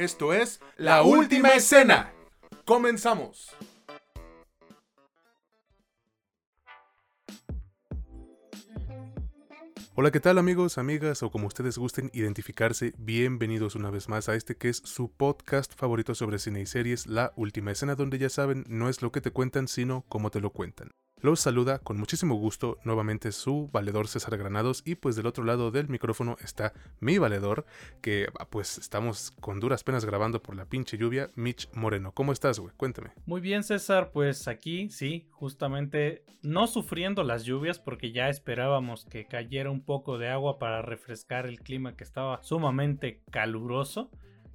[0.00, 2.10] Esto es La Última Escena.
[2.64, 3.54] Comenzamos.
[9.94, 12.94] Hola, ¿qué tal amigos, amigas o como ustedes gusten identificarse?
[12.96, 17.06] Bienvenidos una vez más a este que es su podcast favorito sobre cine y series,
[17.06, 20.40] La Última Escena, donde ya saben, no es lo que te cuentan, sino cómo te
[20.40, 20.92] lo cuentan.
[21.22, 25.70] Los saluda con muchísimo gusto nuevamente su valedor César Granados y pues del otro lado
[25.70, 27.66] del micrófono está mi valedor
[28.00, 32.12] que ah, pues estamos con duras penas grabando por la pinche lluvia, Mitch Moreno.
[32.12, 32.72] ¿Cómo estás, güey?
[32.74, 33.10] Cuéntame.
[33.26, 39.26] Muy bien, César, pues aquí sí, justamente no sufriendo las lluvias porque ya esperábamos que
[39.26, 44.10] cayera un poco de agua para refrescar el clima que estaba sumamente caluroso,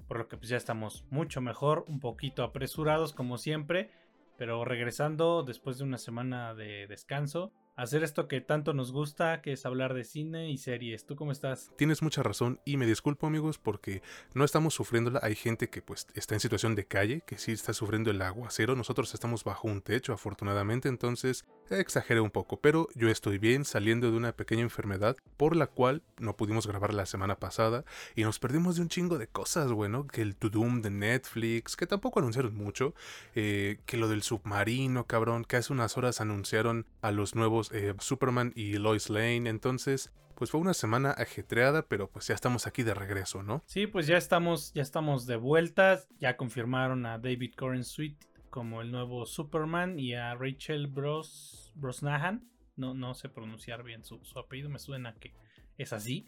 [0.08, 3.90] por lo que pues ya estamos mucho mejor, un poquito apresurados como siempre
[4.36, 9.52] pero regresando después de una semana de descanso, hacer esto que tanto nos gusta, que
[9.52, 11.04] es hablar de cine y series.
[11.04, 11.70] ¿Tú cómo estás?
[11.76, 14.02] Tienes mucha razón y me disculpo amigos porque
[14.34, 15.20] no estamos sufriéndola.
[15.22, 18.74] Hay gente que pues está en situación de calle, que sí está sufriendo el aguacero.
[18.74, 24.10] Nosotros estamos bajo un techo afortunadamente, entonces exageré un poco, pero yo estoy bien saliendo
[24.10, 28.38] de una pequeña enfermedad por la cual no pudimos grabar la semana pasada y nos
[28.38, 32.20] perdimos de un chingo de cosas, bueno, que el To Doom de Netflix, que tampoco
[32.20, 32.94] anunciaron mucho,
[33.34, 37.94] eh, que lo del submarino, cabrón, que hace unas horas anunciaron a los nuevos eh,
[37.98, 39.48] Superman y Lois Lane.
[39.48, 43.62] Entonces, pues fue una semana ajetreada, pero pues ya estamos aquí de regreso, ¿no?
[43.66, 46.00] Sí, pues ya estamos, ya estamos de vuelta.
[46.18, 48.18] Ya confirmaron a David Coren Sweet
[48.50, 52.46] como el nuevo Superman y a Rachel Bros Brosnahan.
[52.76, 55.32] No, no sé pronunciar bien su, apellido, me suena que
[55.78, 56.26] es así.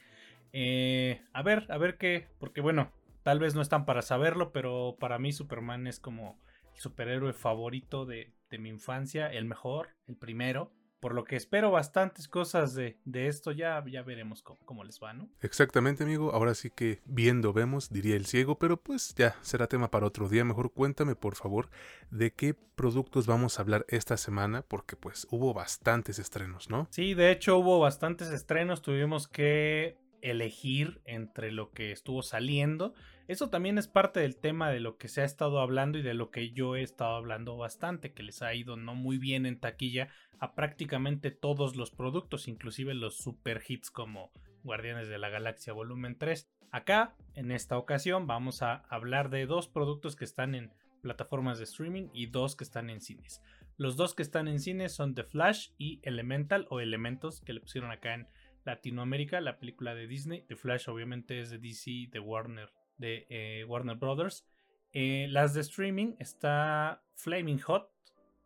[0.54, 2.90] Eh, a ver, a ver qué, porque bueno,
[3.22, 6.40] tal vez no están para saberlo, pero para mí Superman es como
[6.74, 12.28] el superhéroe favorito de mi infancia, el mejor, el primero por lo que espero bastantes
[12.28, 15.28] cosas de, esto, ya, ya veremos cómo, les va, ¿no?
[15.40, 16.32] Exactamente, amigo.
[16.32, 20.28] Ahora sí que viendo vemos, diría el ciego, pero pues ya será tema para otro
[20.28, 20.44] día.
[20.44, 21.70] Mejor cuéntame, por favor,
[22.10, 26.88] de qué productos vamos a hablar esta semana, porque pues hubo bastantes estrenos, ¿no?
[26.90, 28.82] Sí, de hecho hubo bastantes estrenos.
[28.82, 32.94] Tuvimos que elegir entre lo que estuvo saliendo.
[33.28, 36.14] Eso también es parte del tema de lo que se ha estado hablando y de
[36.14, 39.60] lo que yo he estado hablando bastante, que les ha ido no muy bien en
[39.60, 40.08] taquilla
[40.40, 44.32] a prácticamente todos los productos, inclusive los super hits como
[44.64, 46.50] Guardianes de la Galaxia Volumen 3.
[46.70, 50.72] Acá, en esta ocasión, vamos a hablar de dos productos que están en
[51.02, 53.42] plataformas de streaming y dos que están en cines.
[53.76, 57.60] Los dos que están en cines son The Flash y Elemental o Elementos que le
[57.60, 58.26] pusieron acá en
[58.64, 60.46] Latinoamérica, la película de Disney.
[60.48, 64.44] The Flash obviamente es de DC, de Warner, de eh, Warner Brothers.
[64.92, 67.90] Eh, las de streaming está Flaming Hot,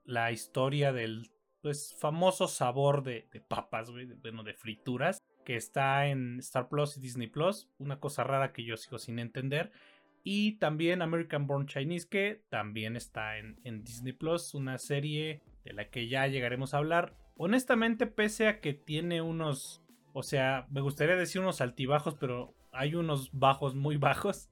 [0.04, 1.30] la historia del
[1.60, 7.28] pues, famoso sabor de, papas, bueno, de frituras, que está en Star Plus y Disney
[7.28, 7.68] Plus.
[7.78, 9.72] Una cosa rara que yo sigo sin entender.
[10.24, 15.72] Y también American Born Chinese, que también está en, en Disney Plus, una serie de
[15.72, 17.16] la que ya llegaremos a hablar.
[17.36, 22.94] Honestamente, pese a que tiene unos o sea, me gustaría decir unos altibajos, pero hay
[22.94, 24.48] unos bajos muy bajos.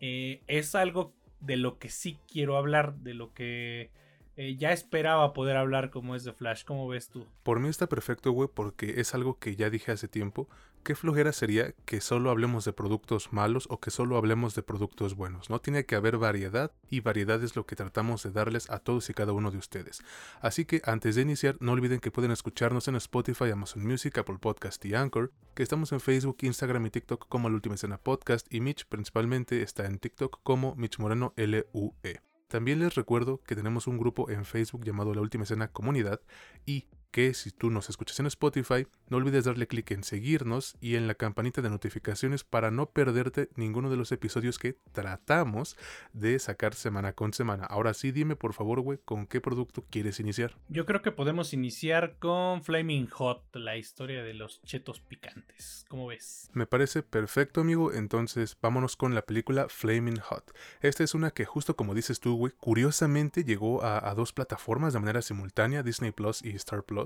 [0.00, 3.90] Eh, es algo de lo que sí quiero hablar, de lo que
[4.36, 6.64] eh, ya esperaba poder hablar como es de Flash.
[6.64, 7.26] ¿Cómo ves tú?
[7.42, 10.48] Por mí está perfecto, güey, porque es algo que ya dije hace tiempo.
[10.86, 15.16] ¿Qué flojera sería que solo hablemos de productos malos o que solo hablemos de productos
[15.16, 15.50] buenos?
[15.50, 19.10] No tiene que haber variedad y variedad es lo que tratamos de darles a todos
[19.10, 20.00] y cada uno de ustedes.
[20.40, 24.38] Así que antes de iniciar, no olviden que pueden escucharnos en Spotify, Amazon Music, Apple
[24.40, 28.46] Podcast y Anchor, que estamos en Facebook, Instagram y TikTok como La Última Escena Podcast
[28.54, 32.20] y Mitch principalmente está en TikTok como Mitch Moreno LUE.
[32.46, 36.20] También les recuerdo que tenemos un grupo en Facebook llamado La Última Escena Comunidad
[36.64, 40.96] y que si tú nos escuchas en Spotify, no olvides darle clic en seguirnos y
[40.96, 45.78] en la campanita de notificaciones para no perderte ninguno de los episodios que tratamos
[46.12, 47.64] de sacar semana con semana.
[47.64, 50.58] Ahora sí, dime por favor, güey, ¿con qué producto quieres iniciar?
[50.68, 55.86] Yo creo que podemos iniciar con Flaming Hot, la historia de los chetos picantes.
[55.88, 56.50] ¿Cómo ves?
[56.52, 57.94] Me parece perfecto, amigo.
[57.94, 60.54] Entonces, vámonos con la película Flaming Hot.
[60.82, 64.92] Esta es una que, justo como dices tú, güey, curiosamente llegó a, a dos plataformas
[64.92, 67.05] de manera simultánea, Disney Plus y Star Plus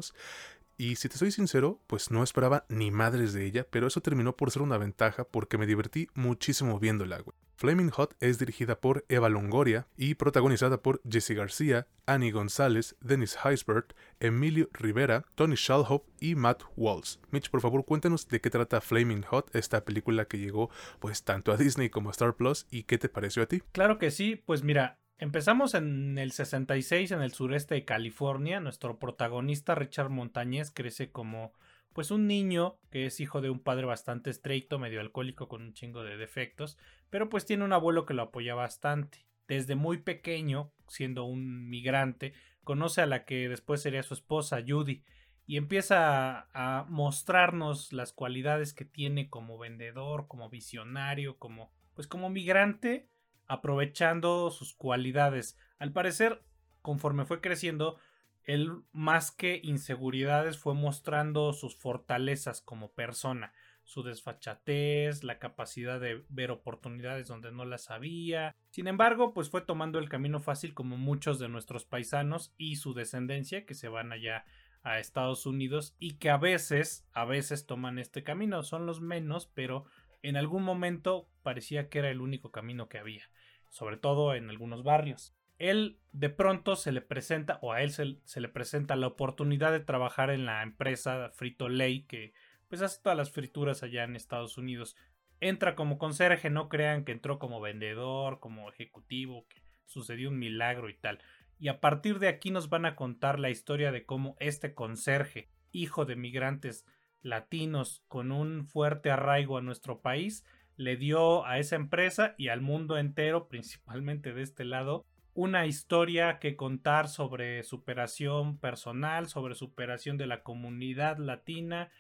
[0.81, 4.35] y si te soy sincero, pues no esperaba ni madres de ella, pero eso terminó
[4.35, 7.37] por ser una ventaja porque me divertí muchísimo viéndola, güey.
[7.57, 13.37] Flaming Hot es dirigida por Eva Longoria y protagonizada por Jesse García, Annie González, Dennis
[13.45, 17.21] Heisbert, Emilio Rivera, Tony Shalhoub y Matt Walls.
[17.31, 21.53] Mitch, por favor, cuéntanos de qué trata Flaming Hot, esta película que llegó pues tanto
[21.53, 23.63] a Disney como a Star Plus y qué te pareció a ti.
[23.73, 28.59] Claro que sí, pues mira, Empezamos en el 66 en el sureste de California.
[28.59, 31.53] Nuestro protagonista Richard Montañez crece como
[31.93, 35.75] pues un niño que es hijo de un padre bastante estricto, medio alcohólico con un
[35.75, 36.79] chingo de defectos,
[37.11, 39.27] pero pues tiene un abuelo que lo apoya bastante.
[39.47, 42.33] Desde muy pequeño, siendo un migrante,
[42.65, 45.05] conoce a la que después sería su esposa, Judy,
[45.45, 52.31] y empieza a, mostrarnos las cualidades que tiene como vendedor, como visionario, como pues como
[52.31, 53.11] migrante,
[53.51, 55.59] aprovechando sus cualidades.
[55.81, 56.41] Al parecer,
[56.83, 57.99] conforme fue creciendo,
[58.45, 63.53] él más que inseguridades fue mostrando sus fortalezas como persona,
[63.83, 68.55] su desfachatez, la capacidad de ver oportunidades donde no las había.
[68.71, 72.95] Sin embargo, pues fue tomando el camino fácil como muchos de nuestros paisanos y su
[72.95, 74.45] descendencia que se van allá
[74.85, 79.51] a Estados Unidos y que a veces, a veces toman este camino, son los menos,
[79.55, 79.87] pero
[80.23, 83.25] en algún momento parecía que era el único camino que había,
[83.71, 88.41] sobre todo en algunos barrios él de pronto se le presenta, o a él se,
[88.41, 92.33] le presenta la oportunidad de trabajar en la empresa Frito Lay, que
[92.69, 94.97] pues hace todas las frituras allá en Estados Unidos.
[95.39, 100.89] Entra como conserje, no crean que entró como vendedor, como ejecutivo, que sucedió un milagro
[100.89, 101.21] y tal.
[101.59, 105.51] Y a partir de aquí nos van a contar la historia de cómo este conserje,
[105.73, 106.87] hijo de migrantes
[107.21, 110.43] latinos con un fuerte arraigo a nuestro país,
[110.81, 115.05] le dio a esa empresa y al mundo entero, principalmente de este lado,
[115.35, 121.91] una historia que contar sobre superación personal, sobre superación de la comunidad latina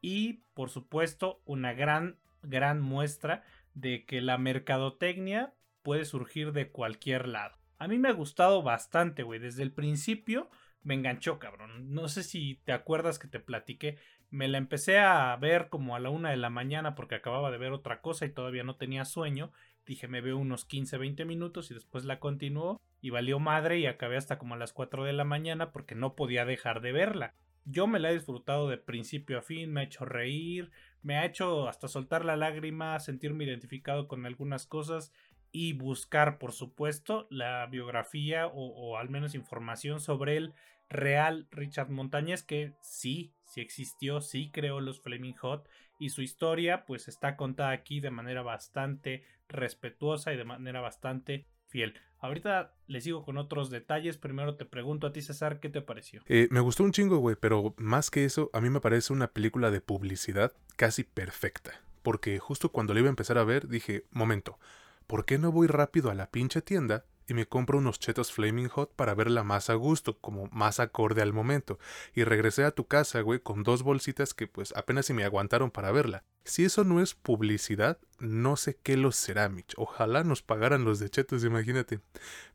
[0.00, 3.42] y, por supuesto, una gran, gran muestra
[3.74, 5.52] de que la mercadotecnia
[5.82, 7.56] puede surgir de cualquier lado.
[7.76, 9.40] A mí me ha gustado bastante, güey.
[9.40, 10.48] Desde el principio
[10.84, 11.92] me enganchó, cabrón.
[11.92, 13.98] No sé si te acuerdas que te platiqué.
[14.30, 17.58] Me la empecé a ver como a la una de la mañana porque acababa de
[17.58, 19.52] ver otra cosa y todavía no tenía sueño.
[19.86, 23.86] Dije, me veo unos 15, 20 minutos y después la continuó y valió madre y
[23.86, 27.34] acabé hasta como a las 4 de la mañana porque no podía dejar de verla.
[27.64, 30.70] Yo me la he disfrutado de principio a fin, me ha hecho reír,
[31.02, 35.12] me ha hecho hasta soltar la lágrima, sentirme identificado con algunas cosas
[35.52, 40.54] y buscar, por supuesto, la biografía o, o al menos información sobre el
[40.88, 45.68] real Richard Montañez, que sí, sí existió, sí creó los Flaming Hot
[45.98, 51.46] y su historia pues está contada aquí de manera bastante respetuosa y de manera bastante
[51.66, 51.94] fiel.
[52.20, 54.18] Ahorita le sigo con otros detalles.
[54.18, 56.22] Primero te pregunto a ti, César, ¿qué te pareció?
[56.26, 59.28] Eh, me gustó un chingo, güey, pero más que eso, a mí me parece una
[59.28, 61.80] película de publicidad casi perfecta.
[62.02, 64.58] Porque justo cuando la iba a empezar a ver, dije, momento,
[65.06, 68.68] ¿por qué no voy rápido a la pinche tienda y me compro unos chetos Flaming
[68.68, 71.78] Hot para verla más a gusto, como más acorde al momento.
[72.14, 75.70] Y regresé a tu casa, güey, con dos bolsitas que pues apenas si me aguantaron
[75.70, 76.24] para verla.
[76.44, 79.74] Si eso no es publicidad, no sé qué lo será, Mitch.
[79.76, 82.00] Ojalá nos pagaran los de chetos, imagínate.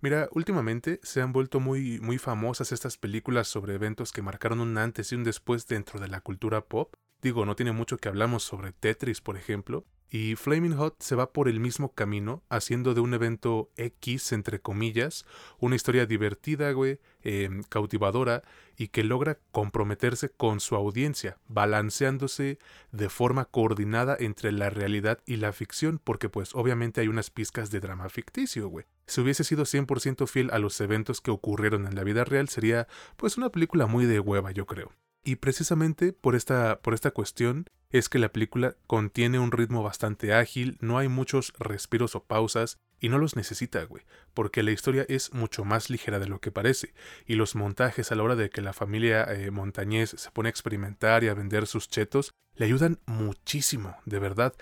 [0.02, 4.80] Mira, últimamente se han vuelto muy, muy famosas estas películas sobre eventos que marcaron un
[4.80, 6.96] antes y un después dentro de la cultura pop.
[7.22, 11.34] Digo, no tiene mucho que hablamos sobre Tetris, por ejemplo, y Flaming Hot se va
[11.34, 15.26] por el mismo camino, haciendo de un evento X, entre comillas,
[15.60, 18.44] una historia divertida, güey, em, cautivadora
[18.78, 22.60] y que logra comprometerse con su audiencia, balanceándose
[22.92, 27.72] de forma coordinada entre la realidad y la ficción, porque pues obviamente hay unas pizcas
[27.72, 28.86] de drama ficticio, güey.
[29.08, 32.88] Si hubiese sido 100% fiel a los eventos que ocurrieron en la vida real, sería
[33.18, 34.92] pues una película muy de hueva, yo creo.
[35.24, 40.34] Y precisamente por esta, por esta cuestión es que la película contiene un ritmo bastante
[40.34, 45.06] ágil, no hay muchos respiros o pausas, y no los necesita, güey, porque la historia
[45.09, 46.94] es mucho más ligera de lo que parece,
[47.28, 50.52] y los montajes a la hora de que la familia eh, montañés se pone a
[50.52, 54.54] experimentar y a vender sus chetos, le ayudan muchísimo, de verdad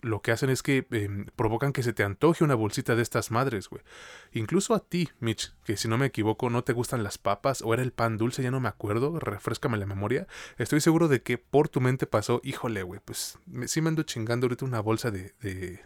[0.00, 3.30] lo que hacen es que em, provocan que se te antoje una bolsita de estas
[3.30, 3.82] madres, güey.
[4.32, 7.74] Incluso a ti, Mitch, que si no me equivoco no te gustan las papas o
[7.74, 10.26] era el pan dulce, ya no me acuerdo, refrescame la memoria.
[10.56, 14.46] Estoy seguro de que por tu mente pasó, híjole, güey, pues sí me ando chingando
[14.46, 15.34] ahorita una bolsa de,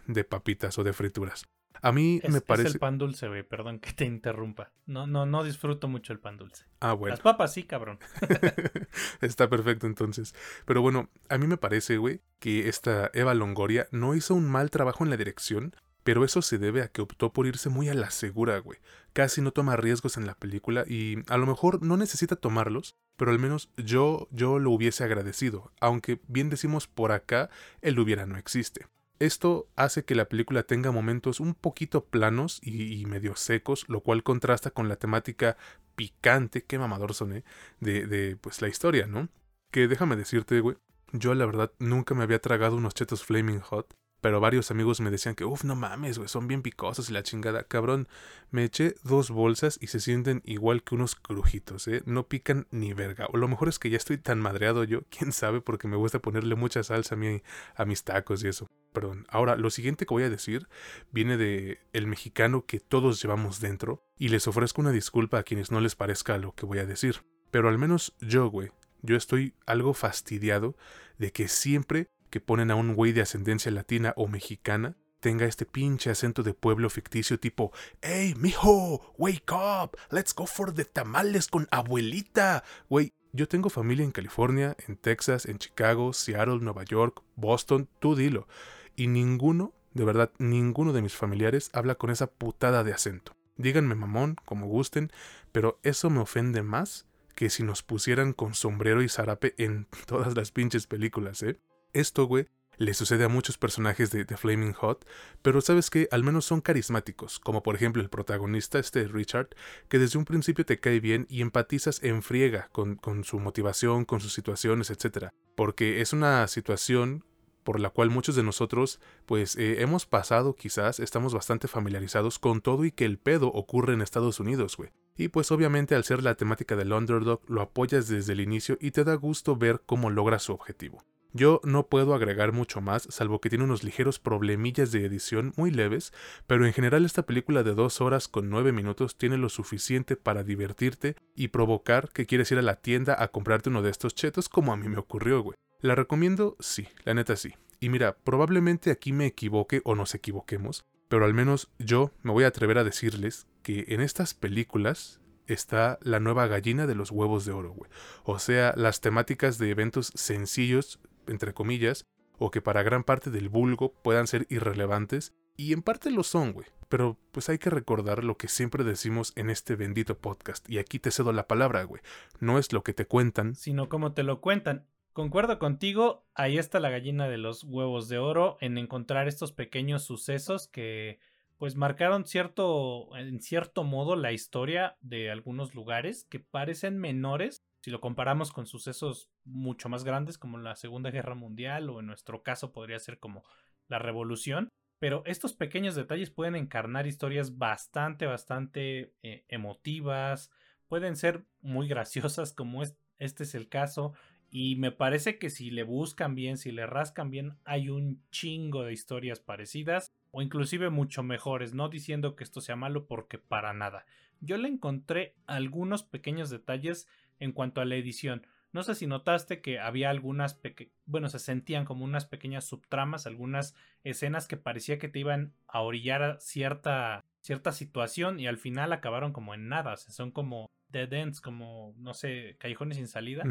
[0.05, 1.45] de papitas o de frituras.
[1.83, 2.69] A mí me parece.
[2.69, 4.71] Es el pan dulce, güey, perdón que te interrumpa.
[4.85, 6.63] No, no, no disfruto mucho el pan dulce.
[6.79, 7.11] Ah, bueno.
[7.11, 7.99] Las papas sí, cabrón.
[9.21, 10.33] Está perfecto entonces.
[10.65, 14.71] Pero bueno, a mí me parece, güey, que esta Eva Longoria no hizo un mal
[14.71, 15.75] trabajo en la dirección,
[16.05, 18.79] pero eso se debe a que optó por irse muy a la segura, güey.
[19.11, 23.31] Casi no toma riesgos en la película y a lo mejor no necesita tomarlos, pero
[23.31, 27.49] al menos yo, yo lo hubiese agradecido, aunque bien decimos por acá,
[27.81, 28.87] el hubiera no existe.
[29.19, 34.23] Esto hace que la película tenga momentos un poquito planos y, medio secos, lo cual
[34.23, 35.57] contrasta con la temática
[35.95, 37.43] picante, qué mamador soné,
[37.79, 39.29] de, de pues la historia, ¿no?
[39.71, 40.77] Que déjame decirte, güey,
[41.11, 43.93] yo la verdad nunca me había tragado unos chetos Flaming Hot,
[44.23, 47.23] pero varios amigos me decían que, uff, no mames, güey, son bien picosos y la
[47.23, 47.63] chingada.
[47.63, 48.07] Cabrón,
[48.51, 52.03] me eché dos bolsas y se sienten igual que unos crujitos, ¿eh?
[52.05, 53.27] No pican ni verga.
[53.33, 56.19] O lo mejor es que ya estoy tan madreado yo, quién sabe, porque me gusta
[56.19, 57.43] ponerle mucha salsa a, mí,
[57.75, 58.65] a mis tacos y eso.
[58.93, 59.25] Perdón.
[59.27, 60.69] Ahora, lo siguiente que voy a decir
[61.11, 65.69] viene de el mexicano que todos llevamos dentro, y les ofrezco una disculpa a quienes
[65.69, 67.25] no les parezca lo que voy a decir.
[67.51, 70.77] Pero al menos yo, güey, yo estoy algo fastidiado
[71.17, 75.67] de que siempre que ponen a un güey de ascendencia latina o mexicana tenga este
[75.67, 77.71] pinche acento de pueblo ficticio tipo
[78.01, 82.63] Hey, mijo, wake up, let's go for the tamales con abuelita.
[82.89, 88.15] Güey, yo tengo familia en California, en Texas, en Chicago, Seattle, Nueva York, Boston, tú
[88.15, 88.47] dilo.
[88.95, 93.33] Y ninguno, de verdad, ninguno de mis familiares habla con esa putada de acento.
[93.57, 95.11] Díganme mamón, como gusten,
[95.51, 100.35] pero eso me ofende más que si nos pusieran con sombrero y zarape en todas
[100.35, 101.59] las pinches películas, ¿eh?
[101.93, 102.47] Esto, güey,
[102.77, 105.05] le sucede a muchos personajes de, The Flaming Hot,
[105.41, 109.49] pero sabes que al menos son carismáticos, como por ejemplo el protagonista, este Richard,
[109.89, 114.05] que desde un principio te cae bien y empatizas en friega con, con su motivación,
[114.05, 115.29] con sus situaciones, etc.
[115.55, 117.23] Porque es una situación
[117.63, 122.61] por la cual muchos de nosotros pues eh, hemos pasado quizás, estamos bastante familiarizados con
[122.61, 124.89] todo y que el pedo ocurre en Estados Unidos, güey.
[125.15, 128.91] Y pues obviamente al ser la temática del underdog lo apoyas desde el inicio y
[128.91, 131.03] te da gusto ver cómo logra su objetivo.
[131.35, 135.71] Yo no puedo agregar mucho más, salvo que tiene unos ligeros problemillas de edición muy
[135.71, 136.13] leves,
[136.45, 140.43] pero en general esta película de dos horas con nueve minutos tiene lo suficiente para
[140.43, 144.47] divertirte y provocar que quieres ir a la tienda a comprarte uno de estos chetos
[144.47, 145.57] como a mí me ocurrió, güey.
[145.81, 146.55] ¿La recomiendo?
[146.59, 147.55] Sí, la neta sí.
[147.79, 152.43] Y mira, probablemente aquí me equivoque o nos equivoquemos, pero al menos yo me voy
[152.43, 157.43] a atrever a decirles que en estas películas está la nueva gallina de los huevos
[157.45, 157.89] de oro, güey.
[158.23, 162.05] O sea, las temáticas de eventos sencillos entre comillas,
[162.39, 166.53] o que para gran parte del vulgo puedan ser irrelevantes, y en parte lo son,
[166.53, 166.67] güey.
[166.89, 170.99] Pero pues hay que recordar lo que siempre decimos en este bendito podcast, y aquí
[170.99, 172.01] te cedo la palabra, güey.
[172.39, 174.85] No es lo que te cuentan, sino como te lo cuentan.
[175.13, 180.03] Concuerdo contigo, ahí está la gallina de los huevos de oro en encontrar estos pequeños
[180.03, 181.19] sucesos que
[181.59, 187.91] pues marcaron cierto en cierto modo la historia de algunos lugares que parecen menores si
[187.91, 192.43] lo comparamos con sucesos mucho más grandes como la Segunda Guerra Mundial o en nuestro
[192.43, 193.43] caso podría ser como
[193.87, 194.69] la Revolución,
[194.99, 200.49] pero estos pequeños detalles pueden encarnar historias bastante, bastante eh, emotivas,
[200.87, 204.13] pueden ser muy graciosas como este es el caso,
[204.55, 208.83] y me parece que si le buscan bien, si le rascan bien, hay un chingo
[208.83, 213.73] de historias parecidas o inclusive mucho mejores, no diciendo que esto sea malo porque para
[213.73, 214.05] nada.
[214.41, 217.07] Yo le encontré algunos pequeños detalles
[217.39, 218.45] en cuanto a la edición.
[218.73, 220.59] No sé si notaste que había algunas,
[221.05, 225.81] bueno, se sentían como unas pequeñas subtramas, algunas escenas que parecía que te iban a
[225.81, 231.13] orillar a cierta, cierta situación y al final acabaron como en nada, son como dead
[231.13, 233.43] ends, como, no sé, callejones sin salida.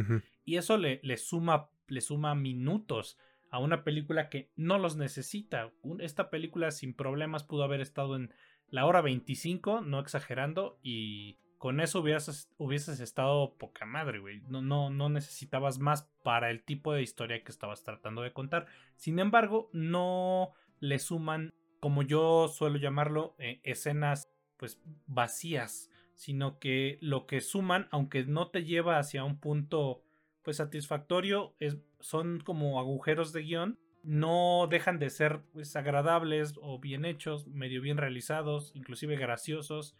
[0.45, 3.17] Y eso le, le, suma, le suma minutos
[3.51, 5.71] a una película que no los necesita.
[6.01, 8.33] Esta película sin problemas pudo haber estado en
[8.69, 14.41] la hora 25, no exagerando, y con eso hubieses, hubieses estado poca madre, güey.
[14.49, 18.67] No, no, no necesitabas más para el tipo de historia que estabas tratando de contar.
[18.97, 26.99] Sin embargo, no le suman, como yo suelo llamarlo, eh, escenas pues vacías, sino que
[27.01, 30.03] lo que suman, aunque no te lleva hacia un punto
[30.43, 36.81] pues satisfactorio, es, son como agujeros de guion, no dejan de ser pues, agradables o
[36.81, 39.95] bien hechos, medio bien realizados, inclusive graciosos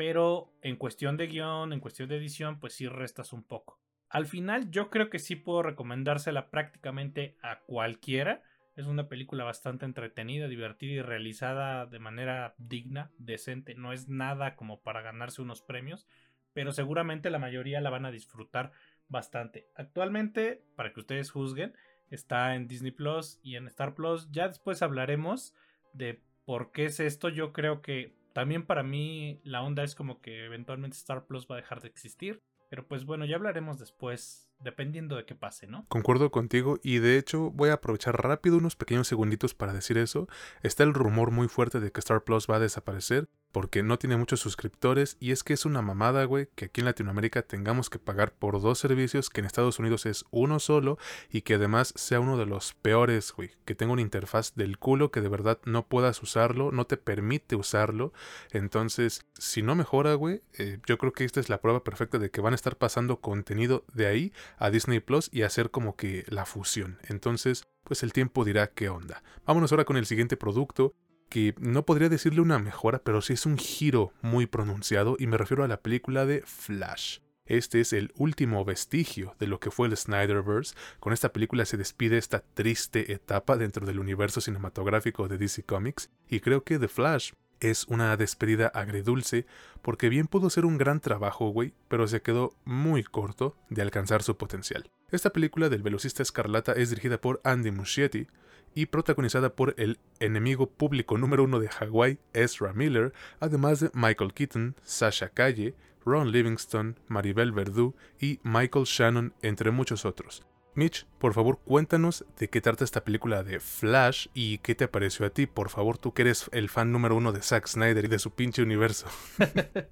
[0.00, 3.78] pero en cuestión de guion, en cuestión de edición, pues sí restas un poco.
[4.08, 8.42] Al final yo creo que sí puedo recomendársela prácticamente a cualquiera.
[8.76, 13.74] Es una película bastante entretenida, divertida y realizada de manera digna, decente.
[13.74, 16.06] No es nada como para ganarse unos premios,
[16.54, 18.72] pero seguramente la mayoría la van a disfrutar
[19.08, 19.68] bastante.
[19.74, 21.74] Actualmente, para que ustedes juzguen,
[22.08, 24.30] está en Disney Plus y en Star Plus.
[24.32, 25.54] Ya después hablaremos
[25.92, 27.28] de por qué es esto.
[27.28, 31.56] Yo creo que también para mí la onda es como que eventualmente Star Plus va
[31.56, 32.42] a dejar de existir.
[32.70, 35.86] Pero pues bueno, ya hablaremos después, dependiendo de qué pase, ¿no?
[35.88, 40.28] Concuerdo contigo y de hecho voy a aprovechar rápido unos pequeños segunditos para decir eso.
[40.62, 44.16] Está el rumor muy fuerte de que Star Plus va a desaparecer porque no tiene
[44.16, 47.98] muchos suscriptores y es que es una mamada, güey, que aquí en Latinoamérica tengamos que
[47.98, 50.98] pagar por dos servicios que en Estados Unidos es uno solo
[51.30, 55.10] y que además sea uno de los peores, güey, que tenga una interfaz del culo
[55.10, 58.12] que de verdad no puedas usarlo, no te permite usarlo.
[58.50, 62.30] Entonces, si no mejora, güey, eh, yo creo que esta es la prueba perfecta de
[62.30, 66.24] que van a estar pasando contenido de ahí a Disney Plus y hacer como que
[66.28, 66.98] la fusión.
[67.08, 69.22] Entonces, pues el tiempo dirá qué onda.
[69.46, 70.94] Vámonos ahora con el siguiente producto,
[71.30, 75.38] que no podría decirle una mejora, pero sí es un giro muy pronunciado y me
[75.38, 77.20] refiero a la película de Flash.
[77.46, 80.74] Este es el último vestigio de lo que fue el Snyderverse.
[81.00, 86.10] Con esta película se despide esta triste etapa dentro del universo cinematográfico de DC Comics
[86.28, 89.46] y creo que The Flash es una despedida agridulce
[89.82, 94.22] porque bien pudo ser un gran trabajo, güey, pero se quedó muy corto de alcanzar
[94.22, 94.90] su potencial.
[95.10, 98.28] Esta película del velocista escarlata es dirigida por Andy Muschietti
[98.74, 104.32] y protagonizada por el enemigo público número uno de Hawái, Ezra Miller, además de Michael
[104.32, 105.74] Keaton, Sasha Calle,
[106.04, 110.44] Ron Livingston, Maribel Verdú y Michael Shannon, entre muchos otros.
[110.74, 115.26] Mitch, por favor, cuéntanos de qué trata esta película de Flash y qué te pareció
[115.26, 115.46] a ti.
[115.46, 118.30] Por favor, tú que eres el fan número uno de Zack Snyder y de su
[118.30, 119.06] pinche universo.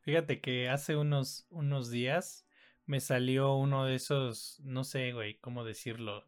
[0.00, 2.46] Fíjate que hace unos, unos días
[2.86, 6.24] me salió uno de esos, no sé, güey, cómo decirlo,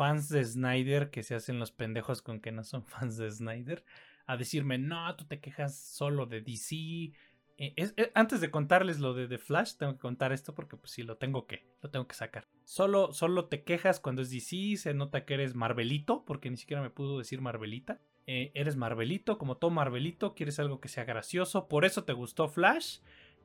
[0.00, 3.84] fans de Snyder que se hacen los pendejos con que no son fans de Snyder,
[4.24, 6.74] a decirme, no, tú te quejas solo de DC,
[7.58, 10.92] eh, eh, antes de contarles lo de The Flash, tengo que contar esto porque pues
[10.92, 12.48] sí, lo tengo que, lo tengo que sacar.
[12.64, 16.80] Solo, solo te quejas cuando es DC, se nota que eres Marvelito, porque ni siquiera
[16.80, 18.00] me pudo decir Marvelita.
[18.26, 22.48] Eh, eres Marvelito, como todo Marvelito, quieres algo que sea gracioso, por eso te gustó
[22.48, 23.00] Flash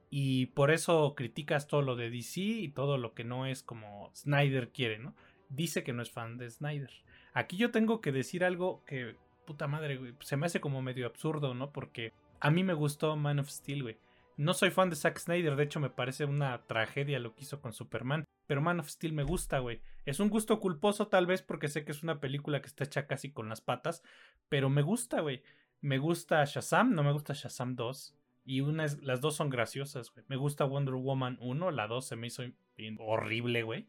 [0.10, 4.10] y por eso criticas todo lo de DC y todo lo que no es como
[4.16, 5.14] Snyder quiere, ¿no?
[5.50, 6.92] Dice que no es fan de Snyder.
[7.34, 11.06] Aquí yo tengo que decir algo que, puta madre, güey, se me hace como medio
[11.06, 11.72] absurdo, ¿no?
[11.72, 13.98] Porque a mí me gustó Man of Steel, güey.
[14.38, 17.62] No soy fan de Zack Snyder, de hecho me parece una tragedia lo que hizo
[17.62, 18.26] con Superman.
[18.48, 19.82] Pero Man of Steel me gusta, güey.
[20.06, 23.08] Es un gusto culposo tal vez porque sé que es una película que está hecha
[23.08, 24.04] casi con las patas.
[24.50, 25.42] Pero me gusta, güey.
[25.82, 28.16] Me gusta Shazam, no me gusta Shazam 2.
[28.46, 30.26] Y una las dos son graciosas, güey.
[30.28, 32.44] Me gusta Wonder Woman 1, la 2 se me hizo
[33.00, 33.88] horrible, güey.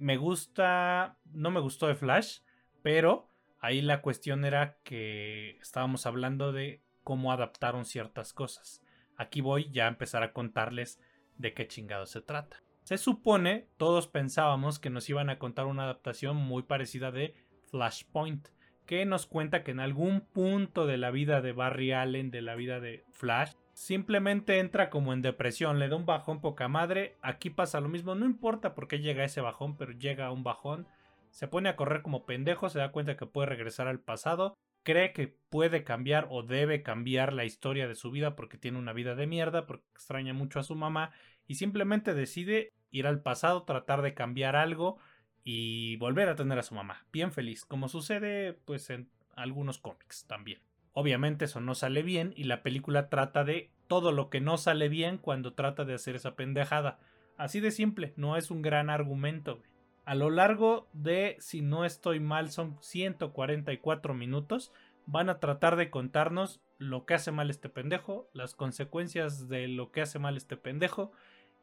[0.00, 2.38] Me gusta, no me gustó de Flash,
[2.82, 3.28] pero
[3.60, 8.82] ahí la cuestión era que estábamos hablando de cómo adaptaron ciertas cosas.
[9.18, 10.98] Aquí voy ya a empezar a contarles
[11.36, 12.62] de qué chingado se trata.
[12.82, 17.34] Se supone, todos pensábamos que nos iban a contar una adaptación muy parecida de
[17.70, 18.48] Flashpoint,
[18.86, 22.54] que nos cuenta que en algún punto de la vida de Barry Allen, de la
[22.54, 27.48] vida de Flash, simplemente entra como en depresión, le da un bajón poca madre, aquí
[27.48, 30.86] pasa lo mismo, no importa por qué llega ese bajón, pero llega a un bajón,
[31.30, 35.14] se pone a correr como pendejo, se da cuenta que puede regresar al pasado, cree
[35.14, 39.14] que puede cambiar o debe cambiar la historia de su vida porque tiene una vida
[39.14, 41.12] de mierda, porque extraña mucho a su mamá
[41.46, 44.98] y simplemente decide ir al pasado, tratar de cambiar algo
[45.42, 47.06] y volver a tener a su mamá.
[47.14, 50.60] Bien feliz, como sucede pues en algunos cómics también.
[50.92, 54.88] Obviamente eso no sale bien y la película trata de todo lo que no sale
[54.88, 56.98] bien cuando trata de hacer esa pendejada.
[57.36, 59.62] Así de simple, no es un gran argumento.
[60.04, 64.72] A lo largo de, si no estoy mal, son 144 minutos.
[65.06, 69.92] Van a tratar de contarnos lo que hace mal este pendejo, las consecuencias de lo
[69.92, 71.12] que hace mal este pendejo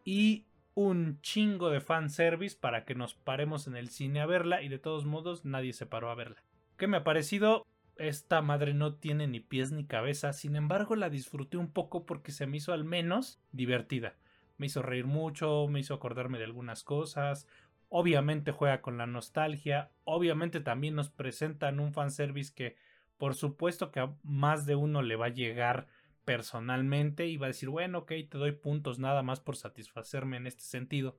[0.04, 4.70] y un chingo de fanservice para que nos paremos en el cine a verla y
[4.70, 6.44] de todos modos nadie se paró a verla.
[6.78, 7.66] ¿Qué me ha parecido?
[7.97, 12.31] Esta madre no tiene ni pies ni cabeza, sin embargo la disfruté un poco porque
[12.31, 14.15] se me hizo al menos divertida.
[14.57, 17.47] Me hizo reír mucho, me hizo acordarme de algunas cosas,
[17.89, 22.75] Obviamente juega con la nostalgia, obviamente también nos presentan un fanservice que
[23.17, 25.88] por supuesto que a más de uno le va a llegar
[26.25, 30.47] personalmente y va a decir, bueno, ok, te doy puntos nada más por satisfacerme en
[30.47, 31.15] este sentido.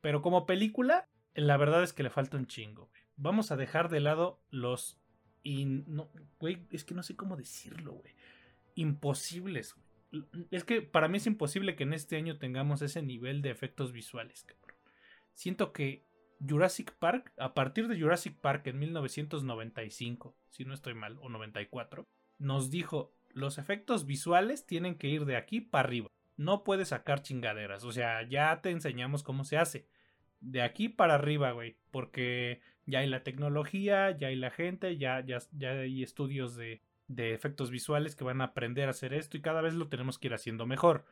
[0.00, 2.88] Pero como película, la verdad es que le falta un chingo.
[3.16, 4.98] Vamos a dejar de lado los...
[5.42, 8.14] Y no, güey, es que no sé cómo decirlo, güey.
[8.74, 9.74] Imposibles.
[10.50, 13.92] Es que para mí es imposible que en este año tengamos ese nivel de efectos
[13.92, 14.46] visuales.
[15.34, 16.04] Siento que
[16.46, 22.06] Jurassic Park, a partir de Jurassic Park en 1995, si no estoy mal, o 94,
[22.38, 26.08] nos dijo, los efectos visuales tienen que ir de aquí para arriba.
[26.36, 29.86] No puedes sacar chingaderas, o sea, ya te enseñamos cómo se hace.
[30.40, 35.24] De aquí para arriba, güey, porque ya hay la tecnología, ya hay la gente, ya,
[35.24, 39.36] ya, ya hay estudios de, de efectos visuales que van a aprender a hacer esto
[39.36, 41.04] y cada vez lo tenemos que ir haciendo mejor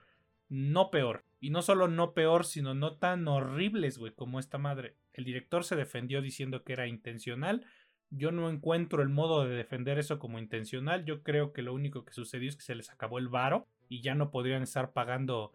[0.51, 1.25] no peor.
[1.41, 4.97] Y no solo no peor, sino no tan horribles, güey, como esta madre.
[5.15, 7.65] El director se defendió diciendo que era intencional.
[8.11, 11.05] Yo no encuentro el modo de defender eso como intencional.
[11.05, 14.03] Yo creo que lo único que sucedió es que se les acabó el varo y
[14.03, 15.53] ya no podrían estar pagando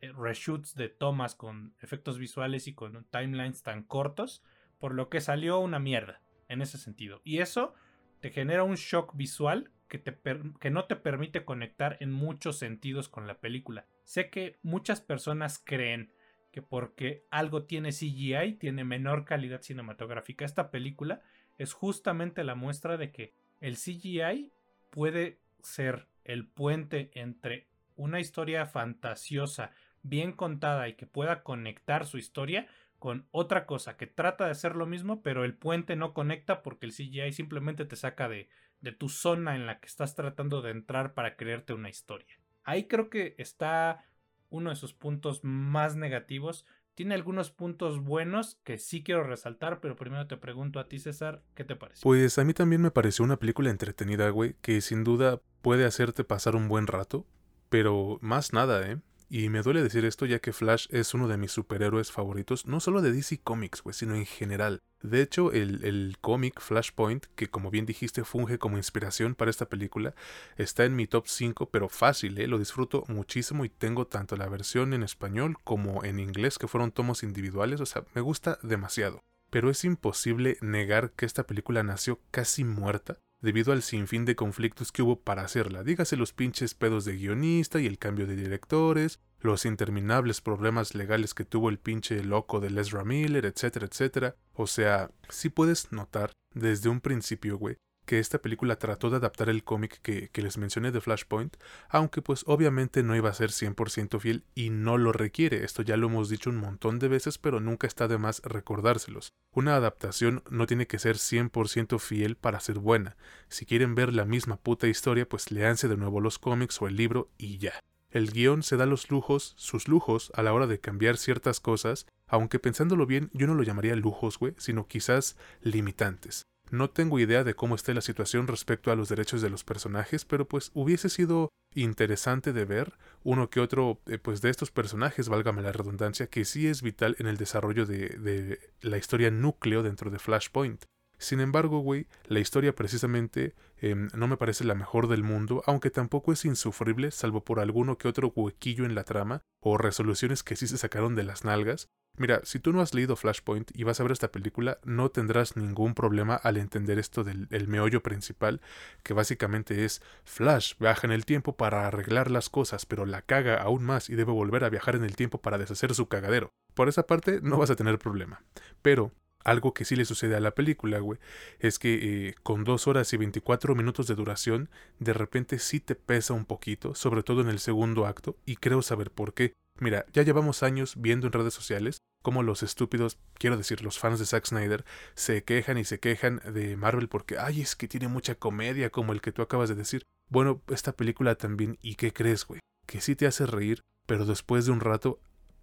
[0.00, 4.42] eh, reshoots de tomas con efectos visuales y con timelines tan cortos,
[4.80, 7.20] por lo que salió una mierda en ese sentido.
[7.22, 7.74] Y eso
[8.20, 10.18] te genera un shock visual que, te
[10.58, 13.86] que no te permite conectar en muchos sentidos con la película.
[14.04, 16.12] Sé que muchas personas creen
[16.50, 20.44] que porque algo tiene CGI tiene menor calidad cinematográfica.
[20.44, 21.20] Esta película
[21.58, 24.52] es justamente la muestra de que el CGI
[24.90, 32.16] puede ser el puente entre una historia fantasiosa, bien contada y que pueda conectar su
[32.16, 32.66] historia
[33.00, 36.86] con otra cosa que trata de hacer lo mismo, pero el puente no conecta porque
[36.86, 38.48] el CGI simplemente te saca de,
[38.80, 42.38] de tu zona en la que estás tratando de entrar para creerte una historia.
[42.62, 44.04] Ahí creo que está
[44.50, 46.66] uno de sus puntos más negativos.
[46.94, 51.42] Tiene algunos puntos buenos que sí quiero resaltar, pero primero te pregunto a ti, César,
[51.54, 52.02] ¿qué te parece?
[52.02, 56.24] Pues a mí también me pareció una película entretenida, güey, que sin duda puede hacerte
[56.24, 57.26] pasar un buen rato,
[57.70, 58.98] pero más nada, ¿eh?
[59.32, 62.80] Y me duele decir esto ya que Flash es uno de mis superhéroes favoritos, no
[62.80, 64.80] solo de DC Comics, güey, sino en general.
[65.02, 69.68] De hecho, el, el cómic Flashpoint, que como bien dijiste funge como inspiración para esta
[69.68, 70.16] película,
[70.56, 72.48] está en mi top 5, pero fácil, ¿eh?
[72.48, 76.90] lo disfruto muchísimo y tengo tanto la versión en español como en inglés, que fueron
[76.90, 79.20] tomos individuales, o sea, me gusta demasiado.
[79.48, 84.92] Pero es imposible negar que esta película nació casi muerta debido al sinfín de conflictos
[84.92, 85.82] que hubo para hacerla.
[85.82, 91.34] Dígase los pinches pedos de guionista y el cambio de directores, los interminables problemas legales
[91.34, 94.36] que tuvo el pinche loco de Lesra Miller, etcétera, etcétera.
[94.52, 97.76] O sea, sí puedes notar desde un principio, güey,
[98.10, 101.56] que esta película trató de adaptar el cómic que, les mencioné de Flashpoint,
[101.88, 105.96] aunque pues obviamente no iba a ser 100% fiel y no lo requiere, esto ya
[105.96, 109.32] lo hemos dicho un montón de veces, pero nunca está de más recordárselos.
[109.54, 113.16] Una adaptación no tiene que ser 100% fiel para ser buena.
[113.46, 116.96] Si quieren ver la misma puta historia, pues leanse de nuevo los cómics o el
[116.96, 117.74] libro y ya.
[118.10, 122.06] El guion se da los lujos, sus lujos, a la hora de cambiar ciertas cosas,
[122.26, 126.49] aunque pensándolo bien yo no lo llamaría lujos, güey, sino quizás limitantes.
[126.70, 130.24] No tengo idea de cómo esté la situación respecto a los derechos de los personajes,
[130.24, 135.28] pero pues hubiese sido interesante de ver uno que otro eh, pues de estos personajes,
[135.28, 139.82] válgame la redundancia, que sí es vital en el desarrollo de, de la historia núcleo
[139.82, 140.84] dentro de Flashpoint.
[141.20, 145.90] Sin embargo, güey, la historia precisamente em, no me parece la mejor del mundo, aunque
[145.90, 150.56] tampoco es insufrible, salvo por alguno que otro huequillo en la trama, o resoluciones que
[150.56, 154.00] sí se sacaron de las nalgas, Mira, si tú no has leído Flashpoint y vas
[154.00, 158.60] a ver esta película, no tendrás ningún problema al entender esto del meollo principal,
[159.02, 163.56] que básicamente es Flash viaja en el tiempo para arreglar las cosas, pero la caga
[163.62, 166.50] aún más y debe volver a viajar en el tiempo para deshacer su cagadero.
[166.74, 168.42] Por esa parte no vas a tener problema.
[168.82, 169.12] Pero
[169.44, 171.18] algo que sí le sucede a la película, güey,
[171.58, 175.94] es que eh, con dos horas y 24 minutos de duración, de repente sí te
[175.94, 179.54] pesa un poquito, sobre todo en el segundo acto, y creo saber por qué.
[179.78, 184.18] Mira, ya llevamos años viendo en redes sociales cómo los estúpidos, quiero decir, los fans
[184.18, 188.08] de Zack Snyder, se quejan y se quejan de Marvel porque, ay, es que tiene
[188.08, 190.02] mucha comedia como el que tú acabas de decir.
[190.28, 192.60] Bueno, esta película también, ¿y qué crees, güey?
[192.86, 195.18] Que sí te hace reír, pero después de un rato,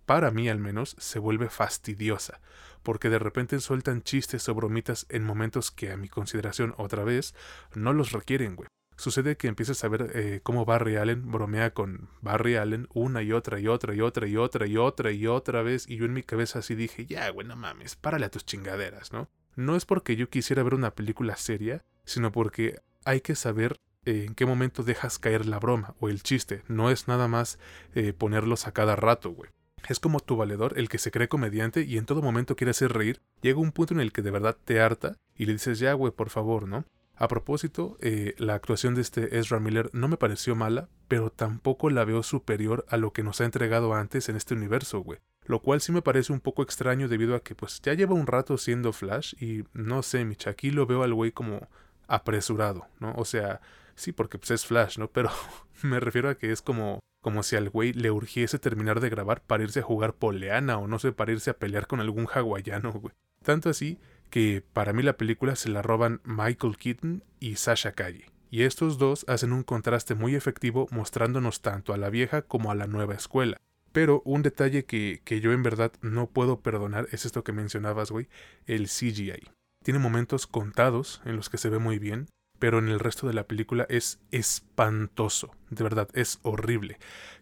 [0.07, 2.41] para mí al menos, se vuelve fastidiosa,
[2.81, 7.35] porque de repente sueltan chistes o bromitas en momentos que a mi consideración otra vez
[7.75, 8.67] no los requieren, güey
[8.97, 13.31] sucede que empiezas a ver eh, cómo Barry Allen bromea con Barry Allen una y
[13.31, 16.13] otra y otra y otra y otra y otra y otra vez y yo en
[16.13, 19.29] mi cabeza así dije, ya, güey, no mames, párale a tus chingaderas, ¿no?
[19.55, 24.25] No es porque yo quisiera ver una película seria, sino porque hay que saber eh,
[24.27, 27.59] en qué momento dejas caer la broma o el chiste, no es nada más
[27.93, 29.51] eh, ponerlos a cada rato, güey.
[29.87, 32.91] Es como tu valedor, el que se cree comediante y en todo momento quiere hacer
[32.91, 35.93] reír, llega un punto en el que de verdad te harta y le dices, ya,
[35.93, 36.85] güey, por favor, ¿no?
[37.15, 41.89] A propósito, eh, la actuación de este Ezra Miller no me pareció mala, pero tampoco
[41.89, 45.19] la veo superior a lo que nos ha entregado antes en este universo, güey.
[45.45, 48.27] Lo cual sí me parece un poco extraño debido a que pues ya lleva un
[48.27, 51.67] rato siendo Flash y no sé, Micha, aquí lo veo al güey como
[52.07, 53.13] apresurado, ¿no?
[53.15, 53.61] O sea,
[53.97, 55.09] sí, porque pues es Flash, ¿no?
[55.09, 55.29] Pero
[55.83, 59.41] me refiero a que es como como si al güey le urgiese terminar de grabar
[59.41, 62.93] para irse a jugar poleana o no sé, para irse a pelear con algún hawaiano,
[62.93, 63.13] güey.
[63.43, 68.31] Tanto así que para mí la película se la roban Michael Keaton y Sasha Calle.
[68.49, 72.75] Y estos dos hacen un contraste muy efectivo mostrándonos tanto a la vieja como a
[72.75, 73.57] la nueva escuela.
[73.91, 78.11] Pero un detalle que, que yo en verdad no puedo perdonar es esto que mencionabas,
[78.11, 78.29] güey,
[78.67, 79.49] el CGI.
[79.83, 82.27] Tiene momentos contados en los que se ve muy bien,
[82.59, 86.97] pero en el resto de la película es espantoso, de verdad, es horrible.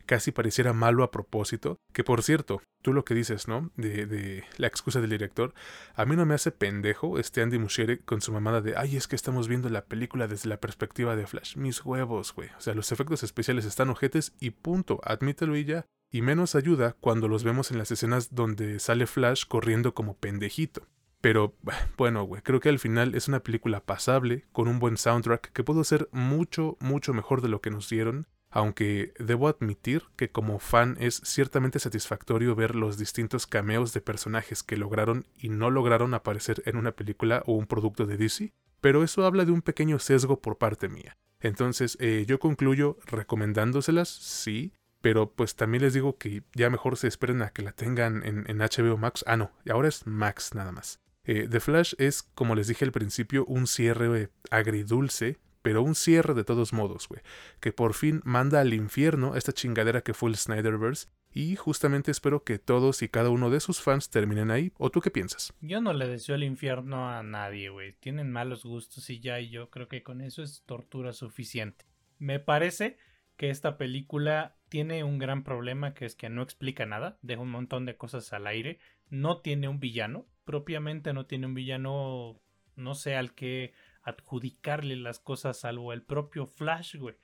[0.06, 3.72] Casi pareciera malo a propósito, que por cierto, tú lo que dices, ¿no?
[3.76, 5.54] De, la excusa del director,
[5.96, 9.08] a mí no me hace pendejo este Andy Muschietti con su mamada de, ay, es
[9.08, 11.58] que estamos viendo la película desde la perspectiva de Flash.
[11.58, 12.50] Mis huevos, güey.
[12.58, 15.86] O sea, los efectos especiales están ojetes y punto, admítelo y ya.
[16.12, 20.88] Y menos ayuda cuando los vemos en las escenas donde sale Flash corriendo como pendejito.
[21.26, 21.56] Pero
[21.98, 25.64] bueno, güey, creo que al final es una película pasable, con un buen soundtrack, que
[25.64, 30.60] pudo ser mucho, mucho mejor de lo que nos dieron, aunque debo admitir que como
[30.60, 36.14] fan es ciertamente satisfactorio ver los distintos cameos de personajes que lograron y no lograron
[36.14, 39.98] aparecer en una película o un producto de DC, pero eso habla de un pequeño
[39.98, 41.18] sesgo por parte mía.
[41.40, 47.08] Entonces eh, yo concluyo recomendándoselas, sí, pero pues también les digo que ya mejor se
[47.08, 49.24] esperen a que la tengan en, HBO Max.
[49.26, 51.00] Ah, no, ahora es Max nada más.
[51.26, 56.36] Eh, The Flash es, como les dije al principio, un cierre agridulce pero un cierre
[56.36, 57.22] de todos modos, güey,
[57.60, 62.44] que por fin manda al infierno esta chingadera que fue el Snyderverse y justamente espero
[62.44, 64.72] que todos y cada uno de sus fans terminen ahí.
[64.78, 65.54] ¿O tú qué piensas?
[65.60, 67.94] Yo no le deseo el infierno a nadie, güey.
[67.94, 71.84] Tienen malos gustos y ya, y yo creo que con eso es tortura suficiente.
[72.20, 72.98] Me parece
[73.36, 77.52] que esta película tiene un gran problema que es que no explica nada, deja un
[77.52, 82.40] montón de cosas al aire, no tiene un villano, propiamente no tiene un villano,
[82.76, 87.16] no sé al que adjudicarle las cosas salvo el propio Flash, güey.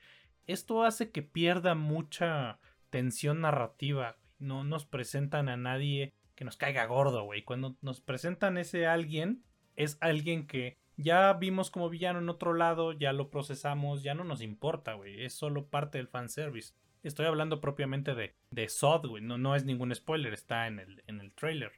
[0.46, 2.58] Esto hace que pierda mucha
[2.90, 4.18] tensión narrativa.
[4.38, 7.44] No nos presentan a nadie que nos caiga gordo, güey.
[7.44, 9.44] Cuando nos presentan ese alguien,
[9.76, 14.24] es alguien que ya vimos como villano en otro lado, ya lo procesamos, ya no
[14.24, 15.24] nos importa, güey.
[15.24, 16.74] Es solo parte del fanservice.
[17.02, 19.22] Estoy hablando propiamente de, de Sod, güey.
[19.22, 21.72] No, no es ningún spoiler, está en el, en el trailer.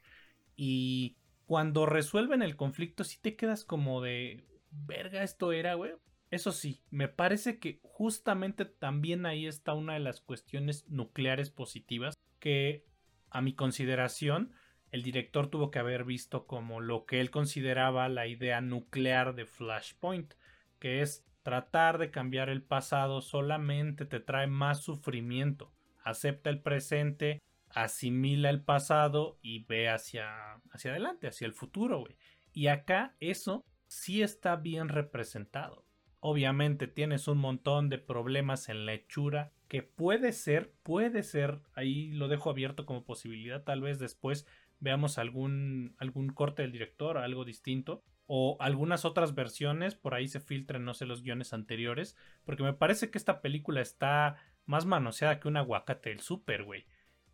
[0.55, 5.93] Y cuando resuelven el conflicto, sí te quedas como de, verga esto era, güey.
[6.31, 12.15] Eso sí, me parece que justamente también ahí está una de las cuestiones nucleares positivas
[12.39, 12.83] que
[13.29, 14.53] a mi consideración
[14.91, 19.45] el director tuvo que haber visto como lo que él consideraba la idea nuclear de
[19.45, 20.33] Flashpoint,
[20.79, 25.71] que es tratar de cambiar el pasado solamente te trae más sufrimiento.
[26.03, 27.41] Acepta el presente,
[27.75, 32.17] asimila el pasado y ve hacia, hacia adelante, hacia el futuro, güey.
[32.53, 35.85] Y acá eso sí está bien representado.
[36.21, 42.11] Obviamente tienes un montón de problemas en la hechura que puede ser, puede ser, ahí
[42.11, 44.47] lo dejo abierto como posibilidad, tal vez después
[44.79, 50.39] veamos algún, algún corte del director, algo distinto, o algunas otras versiones, por ahí se
[50.39, 55.39] filtren, no sé, los guiones anteriores, porque me parece que esta película está más manoseada
[55.39, 56.85] que un aguacate del super, güey.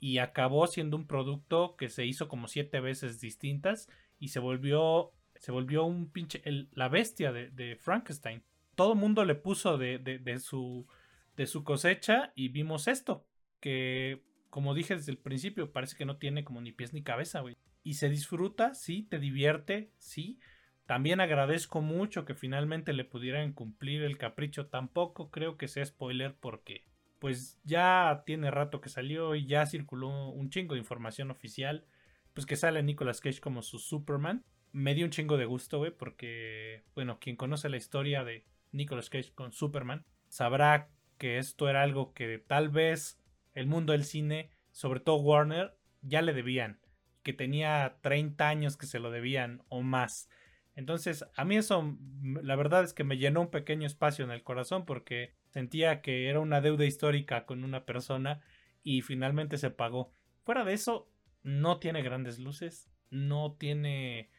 [0.02, 3.88] Y acabó siendo un producto que se hizo como siete veces distintas
[4.20, 8.44] y se volvió se volvió un pinche, la bestia de, Frankenstein.
[8.76, 10.86] Todo el mundo le puso de, de, su,
[11.36, 13.26] de su cosecha y vimos esto,
[13.60, 17.40] que como dije desde el principio, parece que no tiene como ni pies ni cabeza,
[17.40, 17.58] güey.
[17.82, 20.40] Y se disfruta, sí, te divierte, sí.
[20.86, 24.68] También agradezco mucho que finalmente le pudieran cumplir el capricho.
[24.68, 26.86] Tampoco creo que sea spoiler porque
[27.22, 31.86] pues ya tiene rato que salió y ya circuló un chingo de información oficial.
[32.34, 35.92] Pues que sale Nicolas Cage como su Superman me dio un chingo de gusto, güey,
[35.92, 41.84] porque, bueno, quien conoce la historia de Nicolas Cage con Superman, sabrá que esto era
[41.84, 43.22] algo que tal vez
[43.54, 46.80] el mundo del cine, sobre todo Warner, ya le debían,
[47.22, 50.30] que tenía 30 años que se lo debían o más.
[50.74, 54.42] Entonces, a mí eso, la verdad es que me llenó un pequeño espacio en el
[54.42, 58.42] corazón porque sentía que era una deuda histórica con una persona
[58.84, 60.12] y finalmente se pagó.
[60.44, 61.10] Fuera de eso,
[61.44, 64.32] no tiene grandes luces, no tiene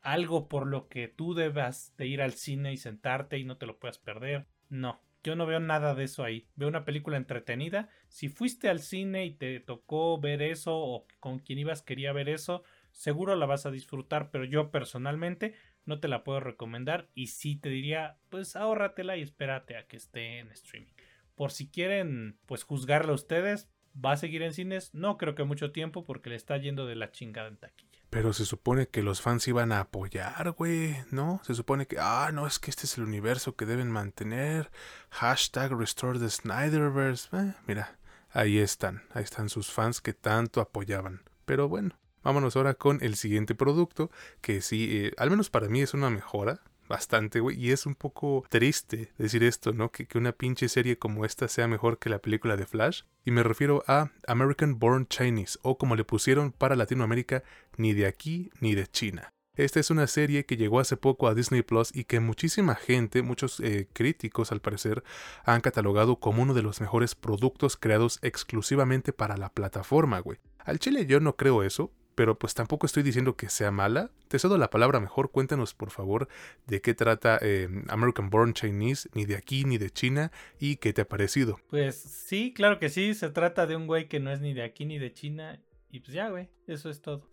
[0.00, 3.66] algo por lo que tú debas de ir al cine y sentarte y no te
[3.66, 4.46] lo puedas perder.
[4.68, 6.46] No, yo no veo nada de eso ahí.
[6.54, 7.88] Veo una película entretenida.
[8.08, 12.28] Si fuiste al cine y te tocó ver eso o con quien ibas quería ver
[12.28, 15.54] eso, seguro la vas a disfrutar, pero yo personalmente
[15.88, 19.96] no te la puedo recomendar y sí te diría, pues ahórratela y espérate a que
[19.96, 20.92] esté en streaming.
[21.34, 24.92] Por si quieren, pues juzgarla ustedes, ¿va a seguir en cines?
[24.92, 27.88] No creo que mucho tiempo porque le está yendo de la chingada en taquilla.
[28.10, 31.40] Pero se supone que los fans iban a apoyar, güey, ¿no?
[31.44, 34.70] Se supone que, ah, no, es que este es el universo que deben mantener.
[35.10, 37.28] Hashtag Restore the Snyderverse.
[37.34, 37.98] Eh, mira,
[38.30, 41.22] ahí están, ahí están sus fans que tanto apoyaban.
[41.44, 41.98] Pero bueno,
[42.28, 44.10] vámonos ahora con el siguiente producto,
[44.42, 47.58] que sí, eh, al menos para mí es una mejora bastante, güey.
[47.58, 49.90] Y es un poco triste decir esto, ¿no?
[49.90, 53.04] Que, que, una pinche serie como esta sea mejor que la película de Flash.
[53.24, 57.44] Y me refiero a American Born Chinese, o como le pusieron para Latinoamérica,
[57.78, 59.32] ni de aquí ni de China.
[59.56, 63.22] Esta es una serie que llegó hace poco a Disney Plus y que muchísima gente,
[63.22, 65.02] muchos eh, críticos al parecer,
[65.44, 70.38] han catalogado como uno de los mejores productos creados exclusivamente para la plataforma, güey.
[70.58, 74.10] Al chile yo no creo eso, pero pues tampoco estoy diciendo que sea mala.
[74.26, 76.26] Te cedo la palabra mejor, cuéntanos por favor
[76.66, 80.92] de qué trata em, American Born Chinese, ni de aquí ni de China, y qué
[80.92, 81.60] te ha parecido.
[81.70, 84.64] Pues sí, claro que sí, se trata de un güey que no es ni de
[84.64, 85.60] aquí ni de China,
[85.92, 87.28] y pues ya, güey, eso es todo.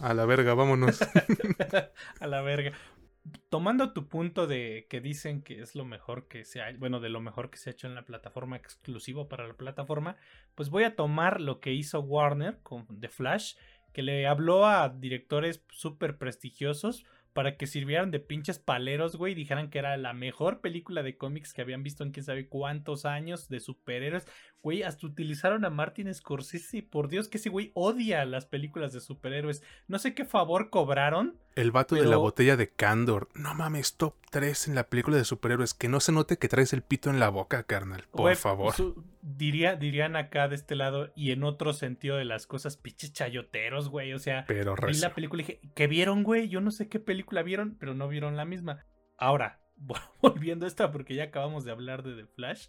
[0.00, 0.98] A la verga, vámonos.
[2.20, 2.72] a la verga.
[3.48, 7.08] Tomando tu punto de que dicen que es lo mejor que se ha, bueno, de
[7.08, 10.16] lo mejor que se ha hecho en la plataforma exclusivo para la plataforma,
[10.54, 13.54] pues voy a tomar lo que hizo Warner con The Flash,
[13.92, 19.36] que le habló a directores súper prestigiosos para que sirvieran de pinches paleros, güey, y
[19.36, 23.04] dijeran que era la mejor película de cómics que habían visto en quién sabe cuántos
[23.04, 24.26] años de superhéroes.
[24.62, 26.82] Güey, hasta utilizaron a Martin Scorsese.
[26.82, 29.62] Por Dios, que ese güey odia las películas de superhéroes.
[29.86, 31.38] No sé qué favor cobraron.
[31.60, 33.28] El vato de la botella de Candor.
[33.34, 35.74] No mames, top 3 en la película de superhéroes.
[35.74, 38.04] Que no se note que traes el pito en la boca, carnal.
[38.10, 38.74] Por favor.
[39.22, 43.88] diría, dirían acá de este lado y en otro sentido de las cosas, pinches chayoteros,
[43.88, 44.12] güey.
[44.12, 46.48] O sea, pero vi la película y dije, ¿qué vieron, güey?
[46.48, 48.86] Yo no sé qué película vieron, pero no vieron la misma.
[49.18, 49.60] Ahora,
[50.22, 52.68] volviendo a esta, porque ya acabamos de hablar de The Flash.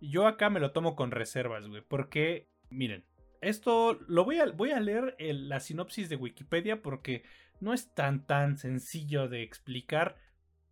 [0.00, 1.82] Yo acá me lo tomo con reservas, güey.
[1.82, 3.04] Porque, miren,
[3.40, 7.22] esto lo voy a, voy a leer la sinopsis de Wikipedia porque
[7.60, 10.16] no es tan tan sencillo de explicar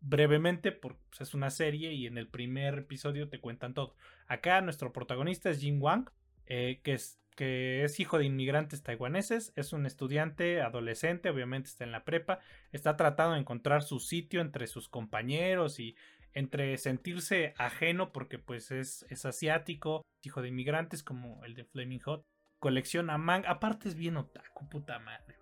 [0.00, 3.96] brevemente porque pues, es una serie y en el primer episodio te cuentan todo.
[4.26, 6.10] Acá nuestro protagonista es Jin Wang,
[6.46, 11.84] eh, que, es, que es hijo de inmigrantes taiwaneses, es un estudiante adolescente, obviamente está
[11.84, 15.96] en la prepa, está tratando de encontrar su sitio entre sus compañeros y
[16.34, 22.00] entre sentirse ajeno porque pues es, es asiático, hijo de inmigrantes como el de Flaming
[22.00, 22.26] Hot,
[22.58, 25.33] colecciona manga, aparte es bien otaku, puta madre,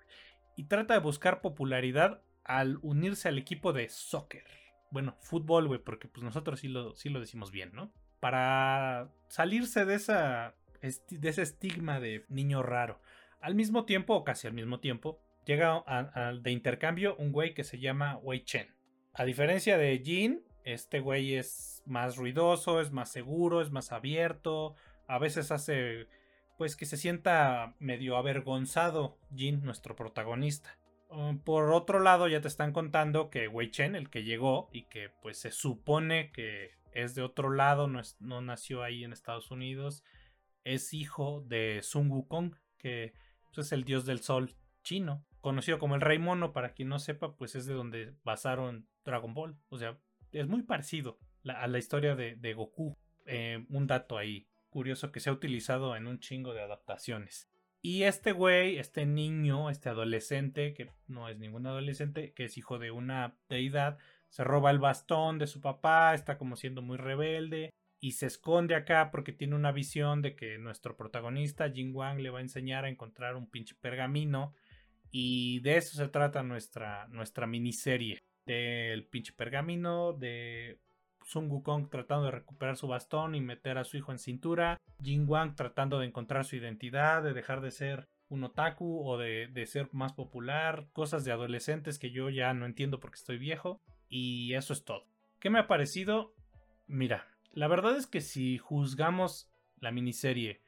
[0.62, 4.44] y trata de buscar popularidad al unirse al equipo de soccer.
[4.92, 7.92] Bueno, fútbol, güey, porque pues nosotros sí lo, sí lo decimos bien, ¿no?
[8.20, 13.00] Para salirse de, esa, de ese estigma de niño raro.
[13.40, 15.82] Al mismo tiempo, o casi al mismo tiempo, llega
[16.40, 18.72] de intercambio un güey que se llama Wei Chen.
[19.14, 24.76] A diferencia de Jin, este güey es más ruidoso, es más seguro, es más abierto.
[25.08, 26.06] A veces hace
[26.58, 30.78] pues que se sienta medio avergonzado Jin, nuestro protagonista.
[31.08, 34.84] Um, por otro lado, ya te están contando que Wei Chen, el que llegó y
[34.84, 39.50] que pues se supone que es de otro lado, no, no nació ahí en Estados
[39.50, 40.04] Unidos,
[40.64, 43.12] es hijo de Sun Wukong, que
[43.44, 46.98] pues, es el dios del sol chino, conocido como el Rey Mono, para quien no
[46.98, 49.56] sepa, pues es de donde basaron Dragon Ball.
[49.68, 49.98] O sea,
[50.32, 52.96] es muy parecido a la historia de, Goku.
[53.26, 57.48] Eh, un dato ahí curioso que se ha utilizado en un chingo de adaptaciones.
[57.80, 62.80] Y este güey, este niño, este adolescente, que no es ningún adolescente, que es hijo
[62.80, 67.70] de una deidad, se roba el bastón de su papá, está como siendo muy rebelde
[68.00, 72.30] y se esconde acá porque tiene una visión de que nuestro protagonista, Jin Wang, le
[72.30, 74.54] va a enseñar a encontrar un pinche pergamino.
[75.12, 78.18] Y de eso se trata nuestra, nuestra miniserie.
[78.44, 80.80] Del pinche pergamino, de
[81.32, 85.24] Sun Wukong tratando de recuperar su bastón y meter a su hijo en cintura, Jin
[85.26, 89.88] Wang tratando de encontrar su identidad, de dejar de ser un otaku o de, ser
[89.92, 94.72] más popular, cosas de adolescentes que yo ya no entiendo porque estoy viejo, y eso
[94.72, 95.06] es todo.
[95.38, 96.34] ¿Qué me ha parecido?
[96.86, 100.60] Mira, la verdad es que si juzgamos la miniserie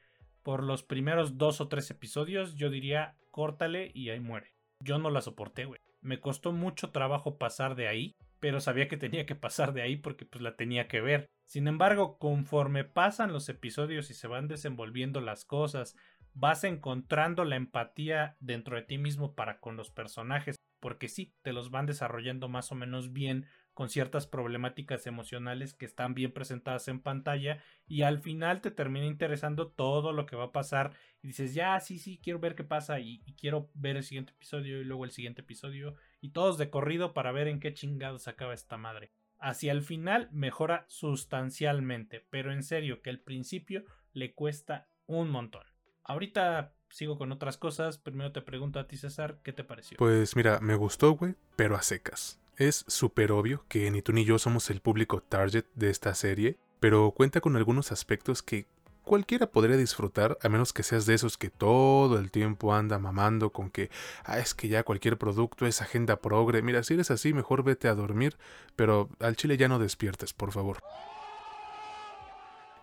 [0.43, 4.53] por los primeros dos o tres episodios, yo diría córtale y ahí muere.
[4.79, 5.79] Yo no la soporté, güey.
[6.01, 9.95] Me costó mucho trabajo pasar de ahí pero sabía que tenía que pasar de ahí
[9.95, 11.31] porque pues la tenía que ver.
[11.47, 15.95] Sin embargo, conforme pasan los episodios y se van desenvolviendo las cosas,
[16.35, 21.53] vas encontrando la empatía dentro de ti mismo para con los personajes, porque sí, te
[21.53, 26.87] los van desarrollando más o menos bien con ciertas problemáticas emocionales que están bien presentadas
[26.87, 31.27] en pantalla y al final te termina interesando todo lo que va a pasar y
[31.27, 34.85] dices, ya, sí, sí, quiero ver qué pasa y, quiero ver el siguiente episodio y
[34.85, 38.77] luego el siguiente episodio y todos de corrido para ver en qué chingados acaba esta
[38.77, 39.11] madre.
[39.39, 43.83] Hacia el final mejora sustancialmente, pero en serio que al principio
[44.13, 45.63] le cuesta un montón.
[46.01, 49.97] Ahorita sigo con otras cosas, primero te pregunto a ti César, ¿qué te pareció?
[49.97, 52.39] Pues mira, me gustó, güey, pero a secas.
[52.57, 56.57] Es súper obvio que ni tú ni yo somos el público target de esta serie,
[56.79, 58.65] pero cuenta con algunos aspectos que
[59.03, 63.51] cualquiera podría disfrutar, a menos que seas de esos que todo el tiempo anda mamando
[63.51, 63.89] con que,
[64.23, 66.61] ah, es que ya cualquier producto es agenda progre.
[66.61, 68.37] Mira, si eres así, mejor vete a dormir,
[68.77, 70.79] pero al chile ya no despiertes, por favor.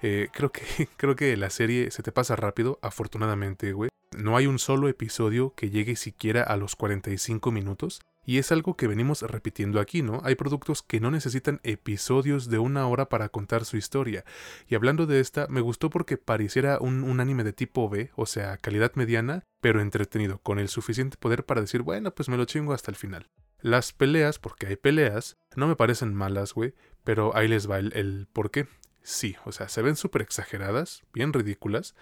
[0.02, 0.62] Eh, creo, que,
[0.98, 3.88] creo que la serie se te pasa rápido, afortunadamente, güey.
[4.18, 8.02] No hay un solo episodio que llegue siquiera a los 45 minutos.
[8.24, 10.20] Y es algo que venimos repitiendo aquí, ¿no?
[10.24, 14.24] Hay productos que no necesitan episodios de una hora para contar su historia.
[14.68, 18.56] Y hablando de esta, me gustó porque pareciera un, anime de tipo B, o sea,
[18.58, 22.72] calidad mediana, pero entretenido, con el suficiente poder para decir, bueno, pues me lo chingo
[22.72, 23.28] hasta el final.
[23.60, 26.74] Las peleas, porque hay peleas, no me parecen malas, güey,
[27.04, 28.66] pero ahí les va el, el por qué.
[29.02, 31.94] Sí, o sea, se ven súper exageradas, bien ridículas,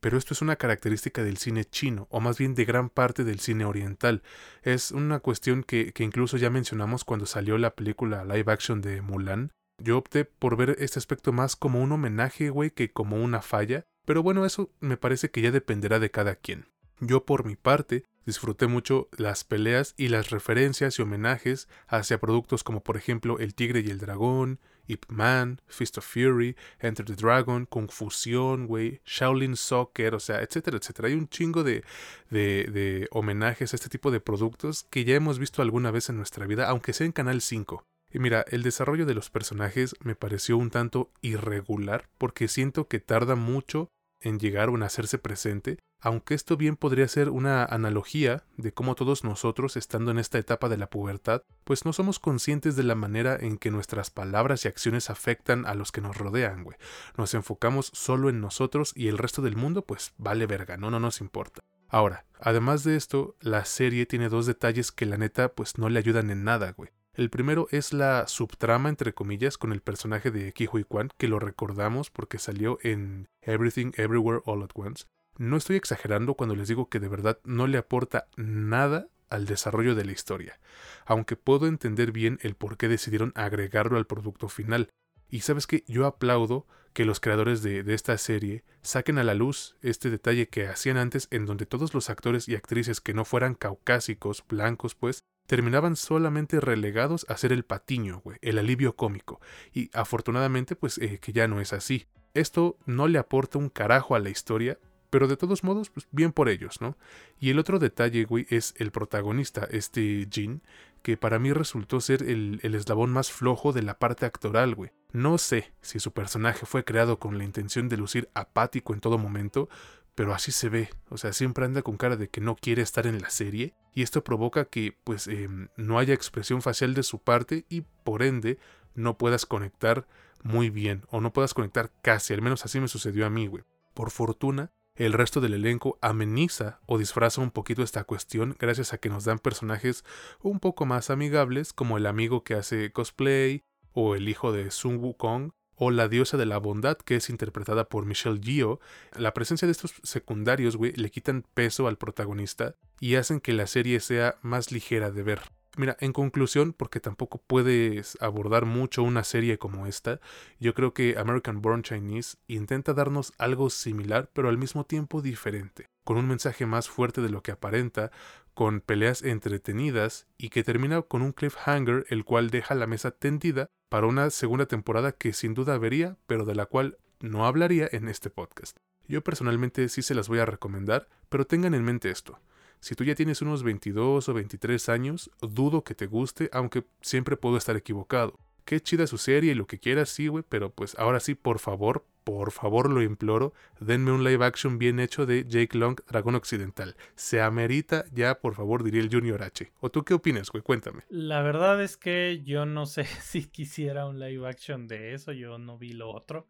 [0.00, 3.40] pero esto es una característica del cine chino, o más bien de gran parte del
[3.40, 4.22] cine oriental.
[4.62, 9.02] Es una cuestión que, que incluso ya mencionamos cuando salió la película live action de
[9.02, 9.52] Mulan.
[9.82, 13.84] Yo opté por ver este aspecto más como un homenaje, güey, que como una falla,
[14.04, 16.66] pero bueno, eso me parece que ya dependerá de cada quien.
[17.00, 22.64] Yo por mi parte disfruté mucho las peleas y las referencias y homenajes hacia productos
[22.64, 24.58] como por ejemplo El Tigre y el Dragón,
[24.88, 30.78] Ip Man, Fist of Fury, Enter the Dragon, Confusión, güey, Shaolin Soccer, o sea, etcétera,
[30.78, 31.08] etcétera.
[31.08, 31.84] Hay un chingo de,
[32.30, 36.16] de, de homenajes a este tipo de productos que ya hemos visto alguna vez en
[36.16, 37.84] nuestra vida, aunque sea en Canal 5.
[38.10, 43.00] Y mira, el desarrollo de los personajes me pareció un tanto irregular porque siento que
[43.00, 48.44] tarda mucho en llegar o en hacerse presente, aunque esto bien podría ser una analogía
[48.56, 52.76] de cómo todos nosotros, estando en esta etapa de la pubertad, pues no somos conscientes
[52.76, 56.62] de la manera en que nuestras palabras y acciones afectan a los que nos rodean,
[56.62, 56.76] güey.
[57.16, 61.00] Nos enfocamos solo en nosotros y el resto del mundo, pues vale verga, no, no
[61.00, 61.62] nos importa.
[61.88, 65.98] Ahora, además de esto, la serie tiene dos detalles que la neta pues no le
[65.98, 66.90] ayudan en nada, güey.
[67.18, 71.40] El primero es la subtrama, entre comillas, con el personaje de Kihui Kwan, que lo
[71.40, 75.06] recordamos porque salió en Everything Everywhere All at Once.
[75.36, 79.96] No estoy exagerando cuando les digo que de verdad no le aporta nada al desarrollo
[79.96, 80.60] de la historia,
[81.06, 84.88] aunque puedo entender bien el por qué decidieron agregarlo al producto final.
[85.28, 89.34] Y sabes que yo aplaudo que los creadores de, de, esta serie saquen a la
[89.34, 93.24] luz este detalle que hacían antes en donde todos los actores y actrices que no
[93.24, 99.40] fueran caucásicos, blancos, pues, terminaban solamente relegados a ser el patiño, güey, el alivio cómico.
[99.72, 102.06] Y afortunadamente, pues eh, que ya no es así.
[102.34, 104.78] Esto no le aporta un carajo a la historia,
[105.08, 106.98] pero de todos modos, pues bien por ellos, ¿no?
[107.40, 110.60] Y el otro detalle, güey, es el protagonista, este Jin,
[111.00, 114.90] que para mí resultó ser el, el, eslabón más flojo de la parte actoral, güey.
[115.12, 119.16] No sé si su personaje fue creado con la intención de lucir apático en todo
[119.16, 119.70] momento,
[120.18, 123.06] pero así se ve, o sea, siempre anda con cara de que no quiere estar
[123.06, 127.20] en la serie, y esto provoca que, pues, eh, no haya expresión facial de su
[127.20, 128.58] parte y, por ende,
[128.96, 130.08] no puedas conectar
[130.42, 133.62] muy bien, o no puedas conectar casi, al menos así me sucedió a mí, güey.
[133.94, 138.98] Por fortuna, el resto del elenco ameniza o disfraza un poquito esta cuestión gracias a
[138.98, 140.04] que nos dan personajes
[140.42, 143.62] un poco más amigables, como el amigo que hace cosplay,
[143.92, 147.88] o el hijo de Sun Wukong, o la diosa de la bondad, que es interpretada
[147.88, 148.80] por Michelle Yeoh,
[149.16, 153.66] la presencia de estos secundarios, güey, le quitan peso al protagonista y hacen que la
[153.66, 155.40] serie sea más ligera de ver.
[155.76, 160.18] Mira, en conclusión, porque tampoco puedes abordar mucho una serie como esta,
[160.58, 165.86] yo creo que American Born Chinese intenta darnos algo similar, pero al mismo tiempo diferente,
[166.02, 168.10] con un mensaje más fuerte de lo que aparenta,
[168.54, 173.68] con peleas entretenidas y que termina con un cliffhanger el cual deja la mesa tendida
[173.88, 178.08] para una segunda temporada que sin duda vería, pero de la cual no hablaría en
[178.08, 178.76] este podcast.
[179.06, 182.38] Yo personalmente sí se las voy a recomendar, pero tengan en mente esto.
[182.80, 187.36] Si tú ya tienes unos 22 o 23 años, dudo que te guste, aunque siempre
[187.36, 188.38] puedo estar equivocado.
[188.68, 191.58] Qué chida su serie y lo que quieras, sí, güey, pero pues ahora sí, por
[191.58, 196.34] favor, por favor lo imploro, denme un live action bien hecho de Jake Long, Dragón
[196.34, 196.94] Occidental.
[197.14, 199.72] Se amerita ya, por favor, diría el Junior H.
[199.80, 200.62] ¿O tú qué opinas, güey?
[200.62, 201.04] Cuéntame.
[201.08, 205.56] La verdad es que yo no sé si quisiera un live action de eso, yo
[205.56, 206.46] no vi lo otro.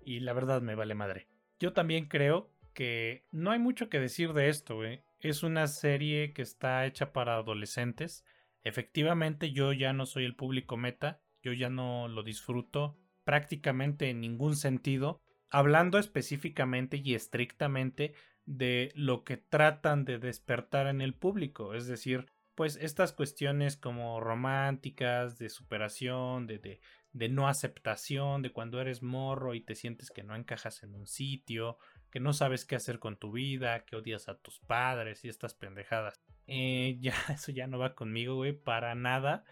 [0.00, 1.26] Y la verdad me vale madre.
[1.58, 5.02] Yo también creo que no hay mucho que decir de esto, güey.
[5.18, 8.24] Es una serie que está hecha para adolescentes.
[8.62, 14.20] Efectivamente, yo ya no soy el público meta, yo ya no lo disfruto prácticamente en
[14.20, 15.20] ningún sentido,
[15.50, 18.14] hablando específicamente y estrictamente
[18.46, 24.18] de lo que tratan de despertar en el público, es decir, pues estas cuestiones como
[24.18, 26.80] románticas, de superación, de, de,
[27.12, 31.06] de, no aceptación, de cuando eres morro y te sientes que no encajas en un
[31.06, 31.78] sitio,
[32.10, 35.54] que no sabes qué hacer con tu vida, que odias a tus padres y estas
[35.54, 36.20] pendejadas.
[36.46, 39.44] Eh, ya, eso ya no va conmigo, güey, para nada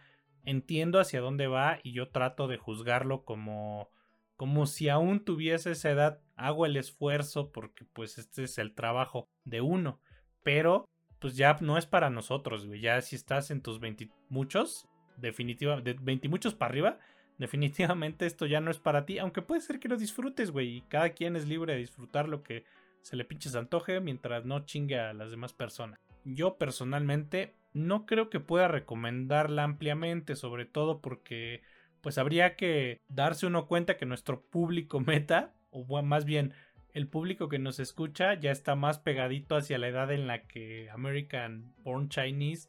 [0.46, 3.90] entiendo hacia dónde va y yo trato de juzgarlo como
[4.36, 9.28] como si aún tuviese esa edad, hago el esfuerzo porque pues este es el trabajo
[9.44, 9.98] de uno,
[10.42, 10.84] pero
[11.18, 14.86] pues ya no es para nosotros, güey, ya si estás en tus 20 muchos,
[15.16, 16.98] definitivamente, de 20 muchos para arriba,
[17.38, 20.80] definitivamente esto ya no es para ti, aunque puede ser que lo disfrutes, güey, y
[20.82, 22.64] cada quien es libre de disfrutar lo que
[23.00, 25.98] se le pinches antoje mientras no chingue a las demás personas.
[26.24, 31.62] Yo personalmente no creo que pueda recomendarla ampliamente, sobre todo porque
[32.00, 36.54] pues habría que darse uno cuenta que nuestro público meta, o más bien
[36.94, 40.88] el público que nos escucha ya está más pegadito hacia la edad en la que
[40.90, 42.68] American Born Chinese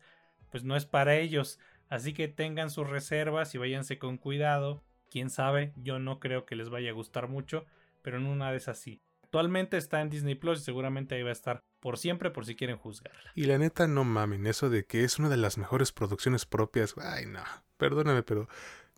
[0.51, 1.57] pues no es para ellos.
[1.87, 4.83] Así que tengan sus reservas y váyanse con cuidado.
[5.09, 7.65] Quién sabe, yo no creo que les vaya a gustar mucho,
[8.01, 8.99] pero en una de esas sí.
[9.23, 12.53] Actualmente está en Disney Plus y seguramente ahí va a estar por siempre por si
[12.53, 13.31] quieren juzgarla.
[13.33, 16.93] Y la neta, no mamen, eso de que es una de las mejores producciones propias,
[16.97, 17.41] ay no,
[17.77, 18.49] perdóname, pero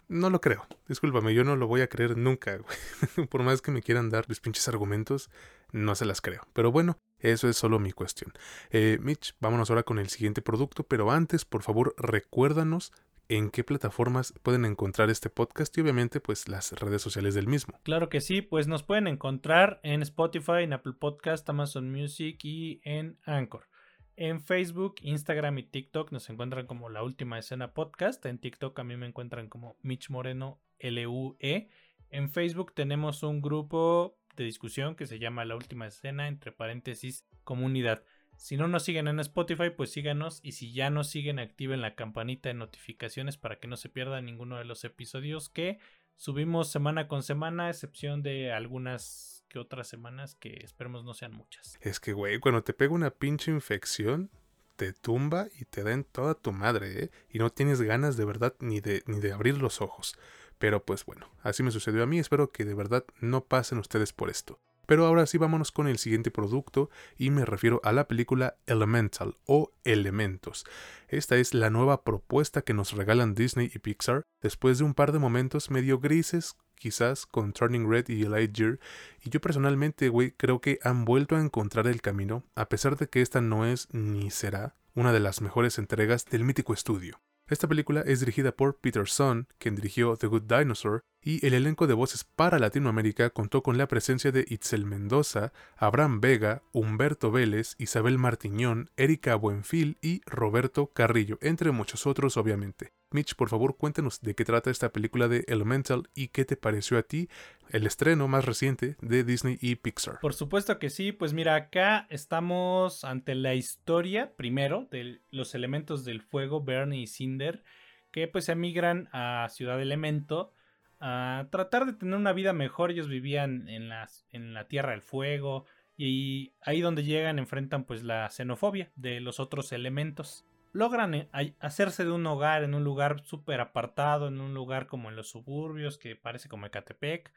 [0.07, 0.65] no lo creo.
[0.87, 2.57] Discúlpame, yo no lo voy a creer nunca.
[3.29, 5.29] Por más que me quieran dar los pinches argumentos,
[5.71, 6.47] no se las creo.
[6.53, 8.33] Pero bueno, eso es solo mi cuestión.
[8.71, 12.91] Eh, Mitch, vámonos ahora con el siguiente producto, pero antes, por favor, recuérdanos
[13.29, 17.79] en qué plataformas pueden encontrar este podcast y obviamente pues las redes sociales del mismo.
[17.83, 22.81] Claro que sí, pues nos pueden encontrar en Spotify, en Apple Podcast, Amazon Music y
[22.83, 23.69] en Anchor.
[24.15, 28.25] En Facebook, Instagram y TikTok nos encuentran como La Última Escena Podcast.
[28.25, 31.69] En TikTok a mí me encuentran como Mitch Moreno LUE.
[32.09, 37.25] En Facebook tenemos un grupo de discusión que se llama La Última Escena, entre paréntesis,
[37.43, 38.03] comunidad.
[38.39, 41.95] Si no nos siguen en Spotify, pues síganos y si ya nos siguen, activen la
[41.95, 45.77] campanita de notificaciones para que no se pierda ninguno de los episodios que
[46.15, 51.33] subimos semana con semana, a excepción de algunas que otras semanas que esperemos no sean
[51.33, 51.77] muchas.
[51.81, 54.31] Es que, güey, cuando te pega una pinche infección,
[54.77, 57.11] te tumba y te da en toda tu madre, ¿eh?
[57.29, 60.17] Y no tienes ganas de verdad ni de, ni de abrir los ojos.
[60.59, 64.13] Pero pues bueno, así me sucedió a mí, espero que de verdad no pasen ustedes
[64.13, 64.61] por esto.
[64.89, 69.37] Pero ahora sí vámonos con el siguiente producto y me refiero a la película Elemental
[69.45, 70.65] o Elementos.
[71.07, 75.11] Esta es la nueva propuesta que nos regalan Disney y Pixar después de un par
[75.11, 78.79] de momentos medio grises quizás con Turning Red y Lightyear,
[79.23, 83.09] y yo personalmente, güey, creo que han vuelto a encontrar el camino, a pesar de
[83.09, 87.19] que esta no es ni será una de las mejores entregas del mítico estudio.
[87.49, 91.87] Esta película es dirigida por Peter Son, quien dirigió The Good Dinosaur, y el elenco
[91.87, 97.73] de voces para Latinoamérica contó con la presencia de Itzel Mendoza, Abraham Vega, Humberto Vélez,
[97.79, 102.93] Isabel Martiñón, Erika Buenfil y Roberto Carrillo, entre muchos otros obviamente.
[103.11, 106.97] Mitch, por favor, cuéntanos de qué trata esta película de Elemental y qué te pareció
[106.97, 107.29] a ti
[107.71, 110.19] el estreno más reciente de Disney y Pixar.
[110.19, 116.05] Por supuesto que sí, pues mira, acá estamos ante la historia, primero, de los elementos
[116.05, 117.63] del fuego, Bernie y Cinder,
[118.11, 120.53] que pues emigran a Ciudad Elemento
[120.99, 122.91] a tratar de tener una vida mejor.
[122.91, 123.89] Ellos vivían en,
[124.31, 129.39] en la Tierra del Fuego y ahí donde llegan enfrentan pues la xenofobia de los
[129.39, 134.53] otros elementos logran eh, hacerse de un hogar en un lugar súper apartado, en un
[134.53, 137.33] lugar como en los suburbios, que parece como Ecatepec,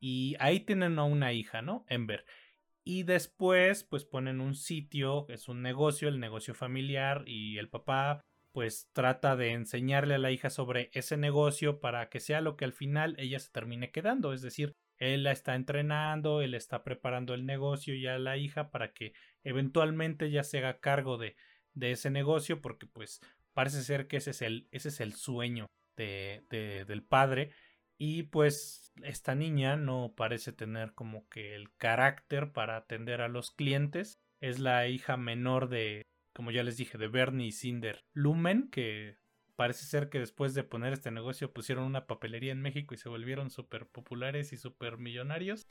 [0.00, 1.84] y ahí tienen a una hija, ¿no?
[1.88, 2.24] Ember.
[2.84, 8.24] Y después, pues ponen un sitio, es un negocio, el negocio familiar, y el papá,
[8.52, 12.64] pues trata de enseñarle a la hija sobre ese negocio para que sea lo que
[12.64, 17.34] al final ella se termine quedando, es decir, él la está entrenando, él está preparando
[17.34, 19.12] el negocio y a la hija para que
[19.44, 21.36] eventualmente ella se haga cargo de,
[21.78, 23.20] de ese negocio porque pues
[23.54, 25.66] parece ser que ese es el, ese es el sueño
[25.96, 26.44] de,
[26.86, 27.50] del padre
[27.98, 33.50] y pues esta niña no parece tener como que el carácter para atender a los
[33.50, 34.20] clientes.
[34.40, 36.02] Es la hija menor de,
[36.32, 39.16] como ya les dije, de Bernie y Cinder Lumen, que
[39.56, 43.08] parece ser que después de poner este negocio pusieron una papelería en México y se
[43.08, 45.66] volvieron súper populares y súper millonarios.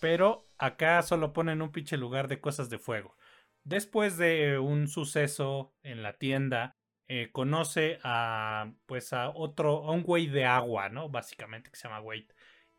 [0.00, 3.16] Pero acá solo ponen un pinche lugar de cosas de fuego.
[3.64, 6.76] Después de un suceso en la tienda,
[7.08, 11.08] eh, conoce a pues a otro, a un güey de agua, ¿no?
[11.08, 12.28] Básicamente que se llama Wade.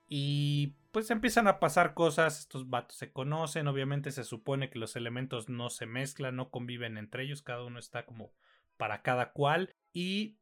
[0.08, 4.96] Y pues empiezan a pasar cosas, estos vatos se conocen, obviamente se supone que los
[4.96, 8.32] elementos no se mezclan, no conviven entre ellos, cada uno está como
[8.78, 10.38] para cada cual y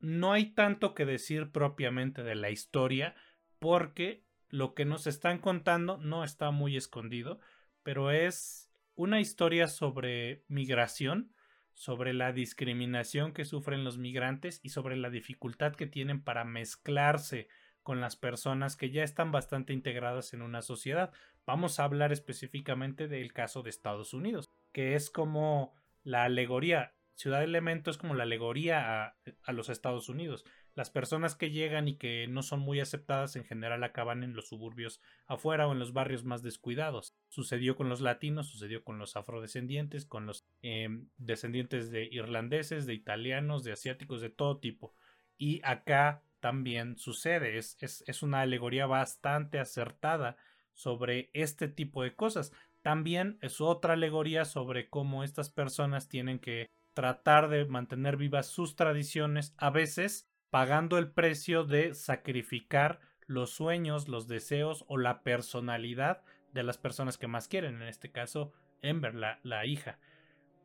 [0.00, 3.16] no hay tanto que decir propiamente de la historia
[3.58, 7.40] porque lo que nos están contando no está muy escondido,
[7.82, 8.67] pero es
[8.98, 11.32] una historia sobre migración,
[11.72, 17.46] sobre la discriminación que sufren los migrantes y sobre la dificultad que tienen para mezclarse
[17.84, 21.12] con las personas que ya están bastante integradas en una sociedad.
[21.46, 26.92] Vamos a hablar específicamente del caso de Estados Unidos, que es como la alegoría.
[27.14, 30.44] Ciudad Elemento es como la alegoría a los Estados Unidos.
[30.78, 34.46] Las personas que llegan y que no son muy aceptadas en general acaban en los
[34.46, 37.16] suburbios afuera o en los barrios más descuidados.
[37.26, 42.94] Sucedió con los latinos, sucedió con los afrodescendientes, con los em, descendientes de irlandeses, de
[42.94, 44.94] italianos, de asiáticos, de todo tipo.
[45.36, 50.36] Y acá también sucede, es, es, es una alegoría bastante acertada
[50.74, 52.52] sobre este tipo de cosas.
[52.82, 58.76] También es otra alegoría sobre cómo estas personas tienen que tratar de mantener vivas sus
[58.76, 66.22] tradiciones, a veces pagando el precio de sacrificar los sueños, los deseos o la personalidad
[66.52, 69.98] de las personas que más quieren, en este caso Ember, la, la hija.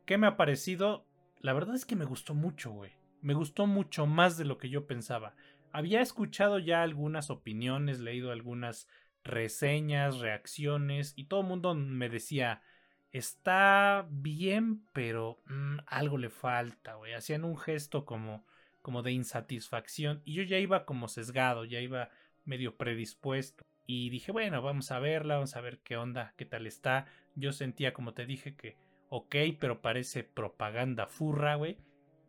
[0.06, 1.06] ¿Qué me ha parecido?
[1.40, 2.92] La verdad es que me gustó mucho, güey.
[3.20, 5.34] Me gustó mucho más de lo que yo pensaba.
[5.72, 8.88] había escuchado ya algunas opiniones, leído algunas
[9.24, 12.62] reseñas, reacciones y todo el mundo me decía,
[13.12, 17.14] está bien, pero mm, algo le falta, güey.
[17.14, 18.46] Hacían un gesto como,
[18.84, 22.10] como de insatisfacción y yo ya iba como sesgado, ya iba
[22.44, 23.64] medio predispuesto.
[23.86, 27.06] Y dije, bueno, vamos a verla, vamos a ver qué onda, qué tal está.
[27.34, 28.76] Yo sentía, como te dije, que
[29.08, 31.78] ok, pero parece propaganda furra, güey.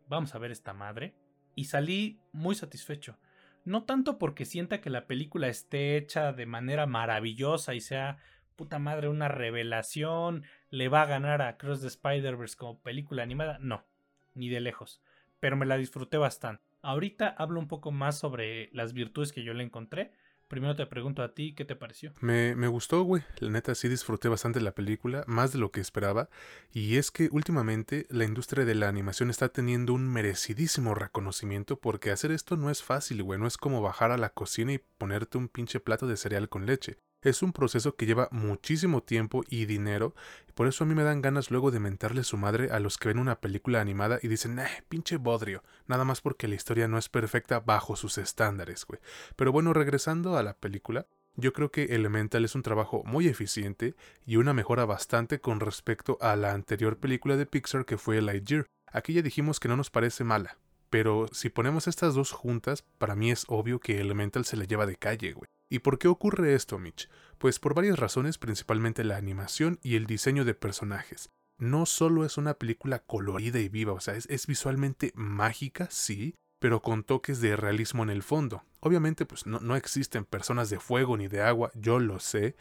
[0.08, 1.14] Vamos a ver esta madre.
[1.54, 3.18] Y salí muy satisfecho.
[3.66, 8.16] No tanto porque sienta que la película esté hecha de manera maravillosa y sea
[8.56, 13.58] puta madre una revelación, le va a ganar a Cross the Spider-Verse como película animada,
[13.60, 13.84] no,
[14.32, 15.02] ni de lejos,
[15.40, 16.62] pero me la disfruté bastante.
[16.82, 20.12] Ahorita hablo un poco más sobre las virtudes que yo le encontré,
[20.48, 22.12] Primero te pregunto a ti, ¿qué te pareció?
[22.20, 23.24] Me, me gustó, güey.
[23.40, 26.28] La neta sí disfruté bastante la película, más de lo que esperaba.
[26.72, 32.12] Y es que últimamente la industria de la animación está teniendo un merecidísimo reconocimiento porque
[32.12, 33.40] hacer esto no es fácil, güey.
[33.40, 36.64] No es como bajar a la cocina y ponerte un pinche plato de cereal con
[36.64, 36.98] leche.
[37.26, 40.14] Es un proceso que lleva muchísimo tiempo y dinero,
[40.48, 42.98] y por eso a mí me dan ganas luego de mentarle su madre a los
[42.98, 46.86] que ven una película animada y dicen, eh, pinche bodrio, nada más porque la historia
[46.86, 49.00] no es perfecta bajo sus estándares, güey.
[49.34, 53.96] Pero bueno, regresando a la película, yo creo que Elemental es un trabajo muy eficiente
[54.24, 58.66] y una mejora bastante con respecto a la anterior película de Pixar que fue Lightyear.
[58.86, 60.58] Aquí ya dijimos que no nos parece mala,
[60.90, 64.86] pero si ponemos estas dos juntas, para mí es obvio que Elemental se la lleva
[64.86, 65.48] de calle, güey.
[65.68, 67.08] ¿Y por qué ocurre esto, Mitch?
[67.38, 71.30] Pues por varias razones, principalmente la animación y el diseño de personajes.
[71.58, 76.82] No solo es una película colorida y viva, o sea, es, visualmente mágica, sí, pero
[76.82, 78.62] con toques de realismo en el fondo.
[78.80, 82.56] Obviamente, pues no, existen personas de fuego ni de agua, yo lo sé,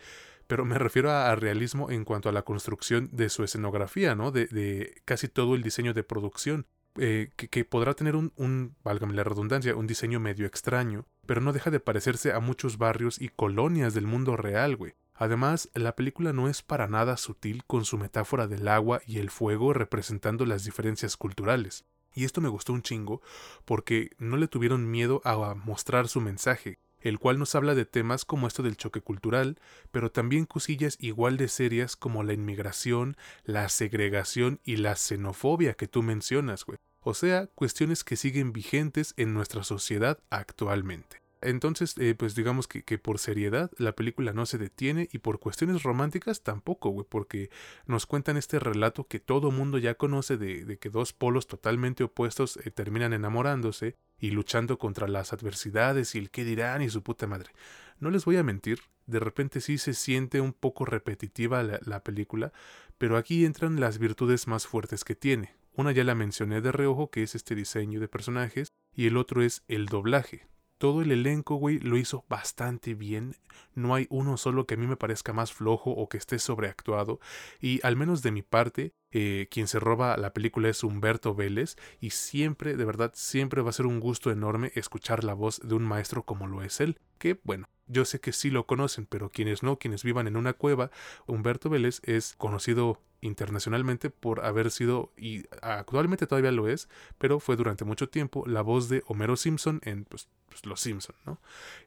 [0.47, 4.31] pero me refiero a, realismo en cuanto a la construcción de su escenografía, ¿no?
[4.31, 6.65] De casi todo el diseño de producción.
[6.97, 11.51] Eh, que, podrá tener un, un, válgame la redundancia, un diseño medio extraño, pero no
[11.51, 14.93] deja de parecerse a muchos barrios y colonias del mundo real, güey.
[15.13, 19.29] Además, la película no es para nada sutil con su metáfora del agua y el
[19.29, 21.85] fuego representando las diferencias culturales.
[22.13, 23.21] Y esto me gustó un chingo
[23.65, 28.25] porque no le tuvieron miedo a mostrar su mensaje, el cual nos habla de temas
[28.25, 29.57] como esto del choque cultural,
[29.91, 35.87] pero también cosillas igual de serias como la inmigración, la segregación y la xenofobia que
[35.87, 41.24] tú mencionas, güey o sea, cuestiones que siguen vigentes en nuestra sociedad actualmente.
[41.45, 45.83] Entonces, eh, pues digamos que, por seriedad la película no se detiene y por cuestiones
[45.83, 47.49] románticas tampoco, güey, porque
[47.85, 52.57] nos cuentan este relato que todo mundo ya conoce de, que dos polos totalmente opuestos
[52.57, 57.27] eh, terminan enamorándose y luchando contra las adversidades y el qué dirán y su puta
[57.27, 57.51] madre.
[57.99, 62.51] No les voy a mentir, de repente sí se siente un poco repetitiva la película,
[62.97, 65.55] pero aquí entran las virtudes más fuertes que tiene.
[65.77, 69.41] Una ya la mencioné de reojo, que es este diseño de personajes, y el otro
[69.41, 70.47] es el doblaje.
[70.77, 73.35] Todo el elenco, güey, lo hizo bastante bien.
[73.75, 77.19] No hay uno solo que a mí me parezca más flojo o que esté sobreactuado.
[77.61, 81.77] Y al menos de mi parte, eh, quien se roba la película es Humberto Vélez.
[82.01, 85.75] Y siempre, de verdad, siempre va a ser un gusto enorme escuchar la voz de
[85.75, 86.99] un maestro como lo es él.
[87.17, 90.53] Que, bueno, yo sé que sí lo conocen, pero quienes no, quienes vivan en una
[90.53, 90.91] cueva,
[91.27, 97.55] Humberto Vélez es conocido internacionalmente por haber sido, y actualmente todavía lo es, pero fue
[97.55, 101.39] durante mucho tiempo la voz de Homero Simpson en pues, pues, Los Simpson, ¿no?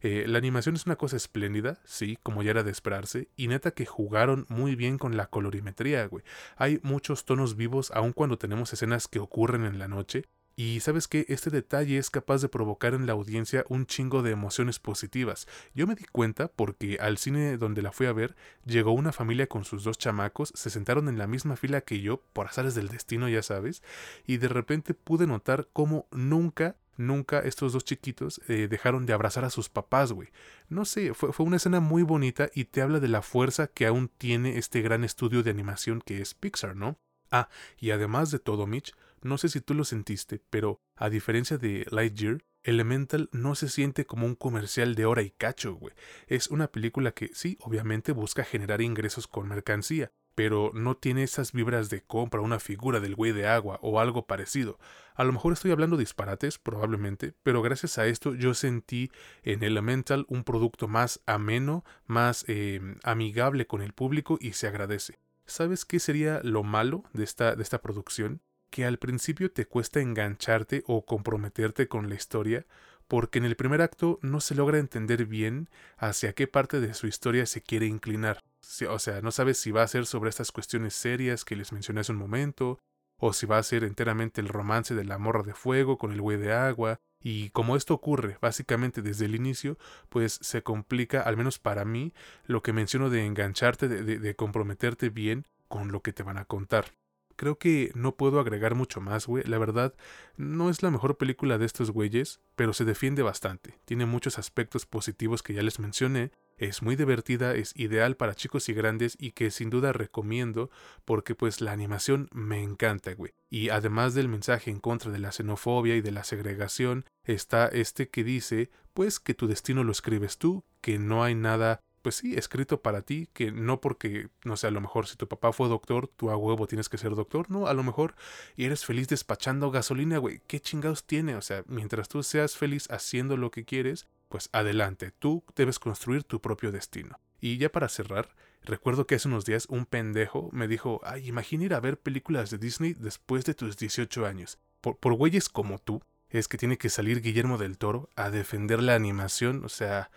[0.03, 3.71] Eh, la animación es una cosa espléndida, sí, como ya era de esperarse, y neta
[3.71, 6.25] que jugaron muy bien con la colorimetría, güey.
[6.57, 10.25] Hay muchos tonos vivos aun cuando tenemos escenas que ocurren en la noche,
[10.59, 14.33] y sabes que este detalle es capaz de provocar en la audiencia un chingo de
[14.33, 15.47] emociones positivas.
[15.73, 18.35] Yo me di cuenta porque al cine donde la fui a ver
[18.67, 22.25] llegó una familia con sus dos chamacos, se sentaron en la misma fila que yo,
[22.33, 23.85] por azares del destino ya sabes,
[24.27, 29.45] y de repente pude notar cómo nunca nunca estos dos chiquitos eh, dejaron de abrazar
[29.45, 30.31] a sus papás, güey.
[30.69, 33.87] No sé, fue, fue, una escena muy bonita y te habla de la fuerza que
[33.87, 36.99] aún tiene este gran estudio de animación que es Pixar, ¿no?
[37.31, 37.49] Ah,
[37.79, 41.87] y además de todo, Mitch, no sé si tú lo sentiste, pero a diferencia de
[41.91, 45.95] Lightyear, Elemental no se siente como un comercial de hora y cacho, güey.
[46.27, 51.53] Es una película que sí, obviamente busca generar ingresos con mercancía, pero no tiene esas
[51.53, 54.79] vibras de compra una figura del güey de agua o algo parecido.
[55.15, 59.11] A lo mejor estoy hablando disparates, probablemente, pero gracias a esto yo sentí
[59.43, 65.19] en Elemental un producto más ameno, más eh, amigable con el público y se agradece.
[65.47, 68.43] ¿Sabes qué sería lo malo de esta, de esta producción?
[68.71, 72.67] Que al principio te cuesta engancharte o comprometerte con la historia,
[73.07, 77.07] porque en el primer acto no se logra entender bien hacia qué parte de su
[77.07, 78.43] historia se quiere inclinar.
[78.89, 82.01] O sea, no sabes si va a ser sobre estas cuestiones serias que les mencioné
[82.01, 82.79] hace un momento,
[83.19, 86.21] o si va a ser enteramente el romance de la morra de fuego con el
[86.21, 89.77] güey de agua, Y como esto ocurre básicamente desde el inicio,
[90.09, 92.13] pues se complica, al menos para mí,
[92.45, 96.45] lo que menciono de engancharte, de, de comprometerte bien con lo que te van a
[96.45, 96.95] contar
[97.39, 99.45] creo que no puedo agregar mucho más, güey.
[99.45, 99.95] La verdad,
[100.37, 103.79] no es la mejor película de estos güeyes, pero se defiende bastante.
[103.85, 106.33] Tiene muchos aspectos positivos que ya les mencioné.
[106.59, 110.69] Es muy divertida, es ideal para chicos y grandes y que sin duda recomiendo
[111.05, 113.33] porque pues la animación me encanta, güey.
[113.49, 118.09] Y además del mensaje en contra de la xenofobia y de la segregación, está este
[118.09, 122.35] que dice pues que tu destino lo escribes tú, que no hay nada pues sí,
[122.35, 125.69] escrito para ti, que no porque, no sé, a lo mejor si tu papá fue
[125.69, 128.15] doctor, tú a huevo tienes que ser doctor, no, a lo mejor
[128.57, 131.37] y eres feliz despachando gasolina, güey, ¿qué chingados tiene?
[131.37, 136.25] O sea, mientras tú seas feliz haciendo lo que quieres, pues adelante, tú debes construir
[136.25, 137.19] tu propio destino.
[137.41, 141.65] Y ya para cerrar, recuerdo que hace unos días un pendejo me dijo, ay, imagina
[141.65, 144.59] ir a ver películas de Disney después de tus 18 años.
[144.81, 148.83] Por, por güeyes como tú, es que tiene que salir Guillermo del Toro a defender
[148.83, 150.11] la animación, o sea,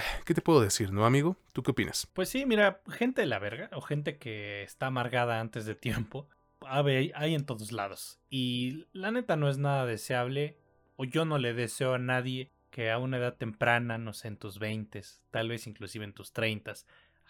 [0.24, 1.36] ¿Qué te puedo decir, no, amigo?
[1.52, 2.08] ¿Tú qué opinas?
[2.12, 6.28] Pues sí, mira, gente de la verga o gente que está amargada antes de tiempo,
[6.60, 8.18] hay, hay en todos lados.
[8.30, 10.58] Y la neta no es nada deseable,
[10.96, 14.36] o yo no le deseo a nadie que a una edad temprana, no sé, en
[14.36, 16.74] tus 20, tal vez inclusive en tus 30,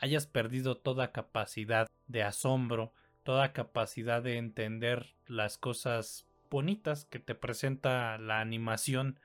[0.00, 2.92] hayas perdido toda capacidad de asombro,
[3.22, 9.20] toda capacidad de entender las cosas bonitas que te presenta la animación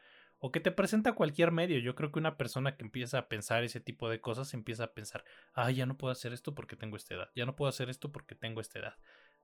[0.45, 1.79] o que te presenta cualquier medio.
[1.79, 4.93] Yo creo que una persona que empieza a pensar ese tipo de cosas empieza a
[4.93, 5.23] pensar,
[5.53, 8.11] ah, ya no puedo hacer esto porque tengo esta edad, ya no puedo hacer esto
[8.11, 8.97] porque tengo esta edad.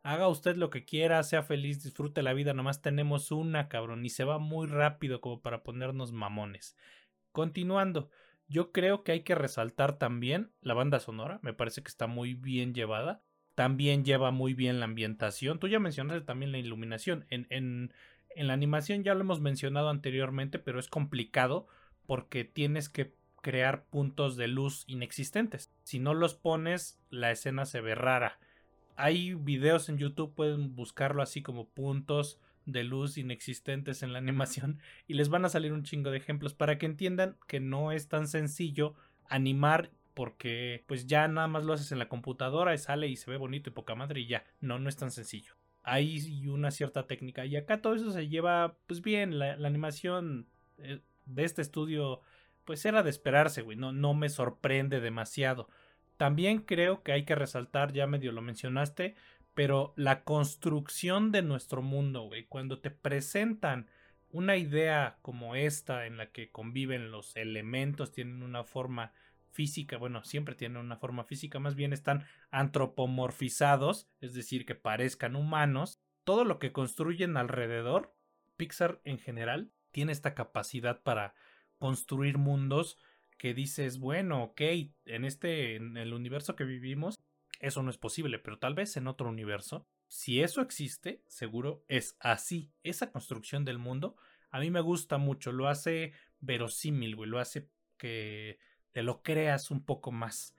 [0.03, 4.09] Haga usted lo que quiera, sea feliz, disfrute la vida, nomás tenemos una, cabrón, y
[4.09, 6.75] se va muy rápido como para ponernos mamones.
[7.31, 8.09] Continuando,
[8.49, 12.33] yo creo que hay que resaltar también la banda sonora, me parece que está muy
[12.33, 13.23] bien llevada.
[13.55, 15.59] También lleva muy bien la ambientación.
[15.59, 17.25] Tú ya mencionaste también la iluminación.
[17.29, 17.93] En, en
[18.39, 21.67] en la animación ya lo hemos mencionado anteriormente, pero es complicado
[22.07, 25.73] porque tienes que crear puntos de luz inexistentes.
[25.83, 28.39] Si no los pones, la escena se ve rara.
[28.95, 34.79] Hay videos en YouTube, pueden buscarlo así como puntos de luz inexistentes en la animación
[35.05, 38.07] y les van a salir un chingo de ejemplos para que entiendan que no es
[38.07, 38.95] tan sencillo
[39.27, 43.29] animar porque pues ya nada más lo haces en la computadora y sale y se
[43.29, 44.45] ve bonito y poca madre y ya.
[44.61, 47.45] No, no es tan sencillo hay una cierta técnica.
[47.45, 52.21] Y acá todo eso se lleva, pues bien, la, animación eh, de este estudio,
[52.65, 55.69] pues era de esperarse, güey, no, no me sorprende demasiado.
[56.17, 59.15] También creo que hay que resaltar, ya medio lo mencionaste,
[59.53, 63.88] pero la construcción de nuestro mundo, güey, cuando te presentan
[64.32, 69.11] una idea como esta en la que conviven los elementos, tienen una forma
[69.51, 75.35] física, bueno, siempre tienen una forma física, más bien están antropomorfizados, es decir, que parezcan
[75.35, 75.99] humanos.
[76.23, 78.15] Todo lo que construyen alrededor,
[78.57, 81.33] Pixar en general, tiene esta capacidad para
[81.77, 82.97] construir mundos
[83.37, 84.61] que dices, bueno, ok,
[85.05, 87.19] en este, en el universo que vivimos,
[87.59, 92.17] eso no es posible, pero tal vez en otro universo, si eso existe, seguro es
[92.19, 92.71] así.
[92.83, 94.17] Esa construcción del mundo,
[94.49, 98.59] a mí me gusta mucho, lo hace verosímil, güey, lo hace que
[98.91, 100.55] te lo creas un poco más.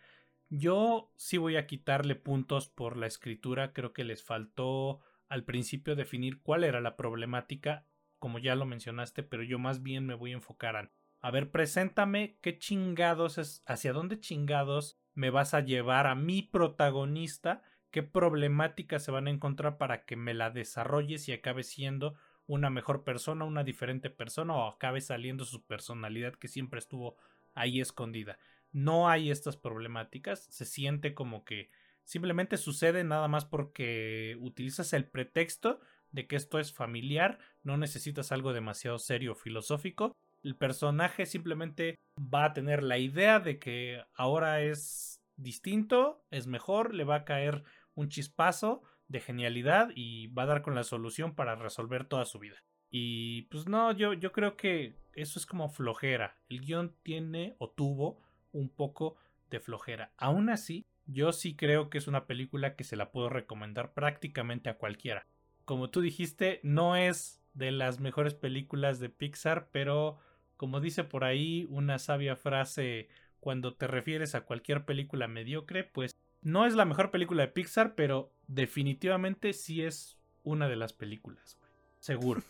[0.49, 5.95] Yo sí voy a quitarle puntos por la escritura, creo que les faltó al principio
[5.95, 7.87] definir cuál era la problemática,
[8.19, 11.51] como ya lo mencionaste, pero yo más bien me voy a enfocar a, a ver,
[11.51, 18.03] preséntame qué chingados es, hacia dónde chingados me vas a llevar a mi protagonista, qué
[18.03, 22.15] problemática se van a encontrar para que me la desarrolles y acabe siendo
[22.47, 27.17] una mejor persona, una diferente persona o acabe saliendo su personalidad que siempre estuvo
[27.55, 28.39] ahí escondida.
[28.73, 31.71] No hay estas problemáticas, se siente como que
[32.05, 35.81] simplemente sucede nada más porque utilizas el pretexto
[36.13, 40.17] de que esto es familiar, no necesitas algo demasiado serio o filosófico.
[40.43, 46.95] El personaje simplemente va a tener la idea de que ahora es distinto, es mejor,
[46.95, 47.63] le va a caer
[47.95, 52.39] un chispazo de genialidad y va a dar con la solución para resolver toda su
[52.39, 52.57] vida.
[52.91, 56.37] Y pues no, yo, yo creo que eso es como flojera.
[56.49, 58.21] El guion tiene o tuvo
[58.53, 59.17] un poco
[59.49, 60.13] de flojera.
[60.17, 64.71] Aún así, yo sí creo que es una película que se la puedo recomendar prácticamente
[64.71, 65.27] a cualquiera.
[65.65, 70.19] Como tú dijiste, no es de las mejores películas de Pixar, pero
[70.57, 76.15] como dice por ahí una sabia frase cuando te refieres a cualquier película mediocre, pues
[76.43, 81.60] no es la mejor película de Pixar, pero definitivamente sí es una de las películas
[82.01, 82.43] seguro.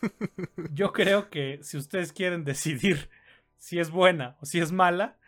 [0.72, 3.10] Yo creo que si ustedes quieren decidir
[3.56, 5.18] si es buena o si es mala,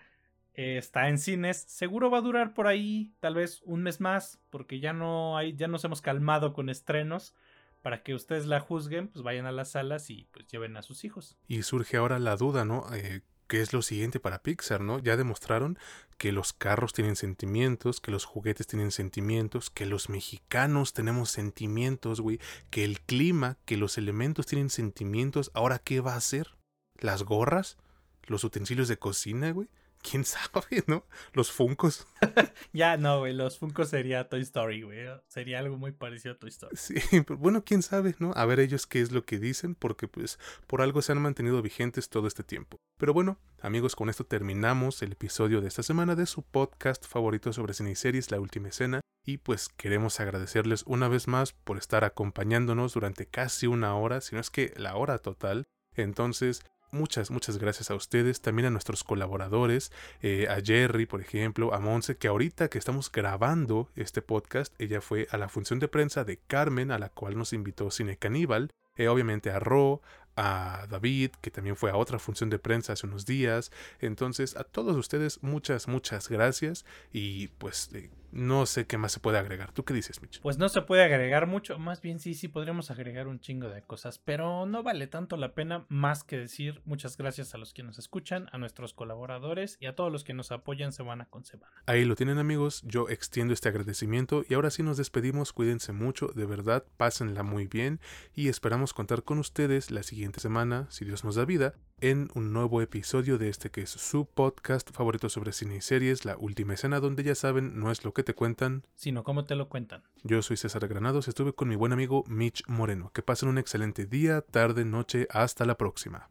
[0.54, 1.64] eh, está en cines.
[1.68, 5.54] Seguro va a durar por ahí tal vez un mes más, porque ya no hay,
[5.54, 7.34] ya nos hemos calmado con estrenos.
[7.82, 11.04] para que ustedes la juzguen, pues vayan a las salas y pues lleven a sus
[11.04, 11.36] hijos.
[11.48, 12.86] Y surge ahora la duda, ¿no?
[12.94, 14.98] Eh, ¿Qué es lo siguiente para Pixar, no?
[14.98, 15.78] Ya demostraron
[16.16, 22.22] que los carros tienen sentimientos, que los juguetes tienen sentimientos, que los mexicanos tenemos sentimientos,
[22.22, 22.40] güey,
[22.70, 25.50] que el clima, que los elementos tienen sentimientos.
[25.52, 26.56] Ahora, ¿qué va a hacer?
[26.98, 27.76] ¿Las gorras?
[28.22, 29.68] ¿Los utensilios de cocina, güey?
[30.02, 31.04] Quién sabe, ¿no?
[31.32, 32.06] Los Funcos.
[32.72, 35.06] ya, no, güey, los Funcos sería Toy Story, güey.
[35.28, 36.76] Sería algo muy parecido a Toy Story.
[36.76, 36.94] Sí,
[37.26, 38.32] pero bueno, quién sabe, ¿no?
[38.34, 41.62] A ver ellos qué es lo que dicen, porque pues por algo se han mantenido
[41.62, 42.76] vigentes todo este tiempo.
[42.98, 47.52] Pero bueno, amigos, con esto terminamos el episodio de esta semana de su podcast favorito
[47.52, 49.00] sobre cine y series, La Última Escena.
[49.24, 54.34] Y pues queremos agradecerles una vez más por estar acompañándonos durante casi una hora, si
[54.34, 55.64] no es que la hora total.
[55.94, 56.62] Entonces,
[56.92, 59.90] muchas, muchas gracias a ustedes, también a nuestros colaboradores,
[60.20, 65.00] eh, a Jerry, por ejemplo, a Monse, que ahorita que estamos grabando este podcast, ella
[65.00, 68.70] fue a la función de prensa de Carmen, a la cual nos invitó Cine Caníbal,
[68.96, 70.02] eh, obviamente a Ro,
[70.36, 73.70] a David, que también fue a otra función de prensa hace unos días.
[74.00, 76.84] Entonces, a todos ustedes, muchas, muchas gracias.
[77.12, 79.72] Y pues eh, no sé qué más se puede agregar.
[79.72, 80.40] ¿Tú qué dices, Mitch?
[80.40, 81.78] Pues no se puede agregar mucho.
[81.78, 84.18] Más bien sí, sí podríamos agregar un chingo de cosas.
[84.18, 87.98] Pero no vale tanto la pena más que decir muchas gracias a los que nos
[87.98, 91.72] escuchan, a nuestros colaboradores y a todos los que nos apoyan semana con semana.
[91.86, 92.82] Ahí lo tienen amigos.
[92.84, 94.44] Yo extiendo este agradecimiento.
[94.48, 95.52] Y ahora sí nos despedimos.
[95.52, 96.28] Cuídense mucho.
[96.28, 98.00] De verdad, pásenla muy bien.
[98.34, 102.52] Y esperamos contar con ustedes la siguiente semana, si Dios nos da vida, en un
[102.52, 106.74] nuevo episodio de este que es su podcast favorito sobre cine y series, La Última
[106.74, 110.04] Escena, donde ya saben, no es lo que te cuentan, sino cómo te lo cuentan.
[110.22, 113.10] Yo soy César Granados, estuve con mi buen amigo Mitch Moreno.
[113.12, 116.28] Que pasen un excelente día, tarde, noche, hasta la próxima.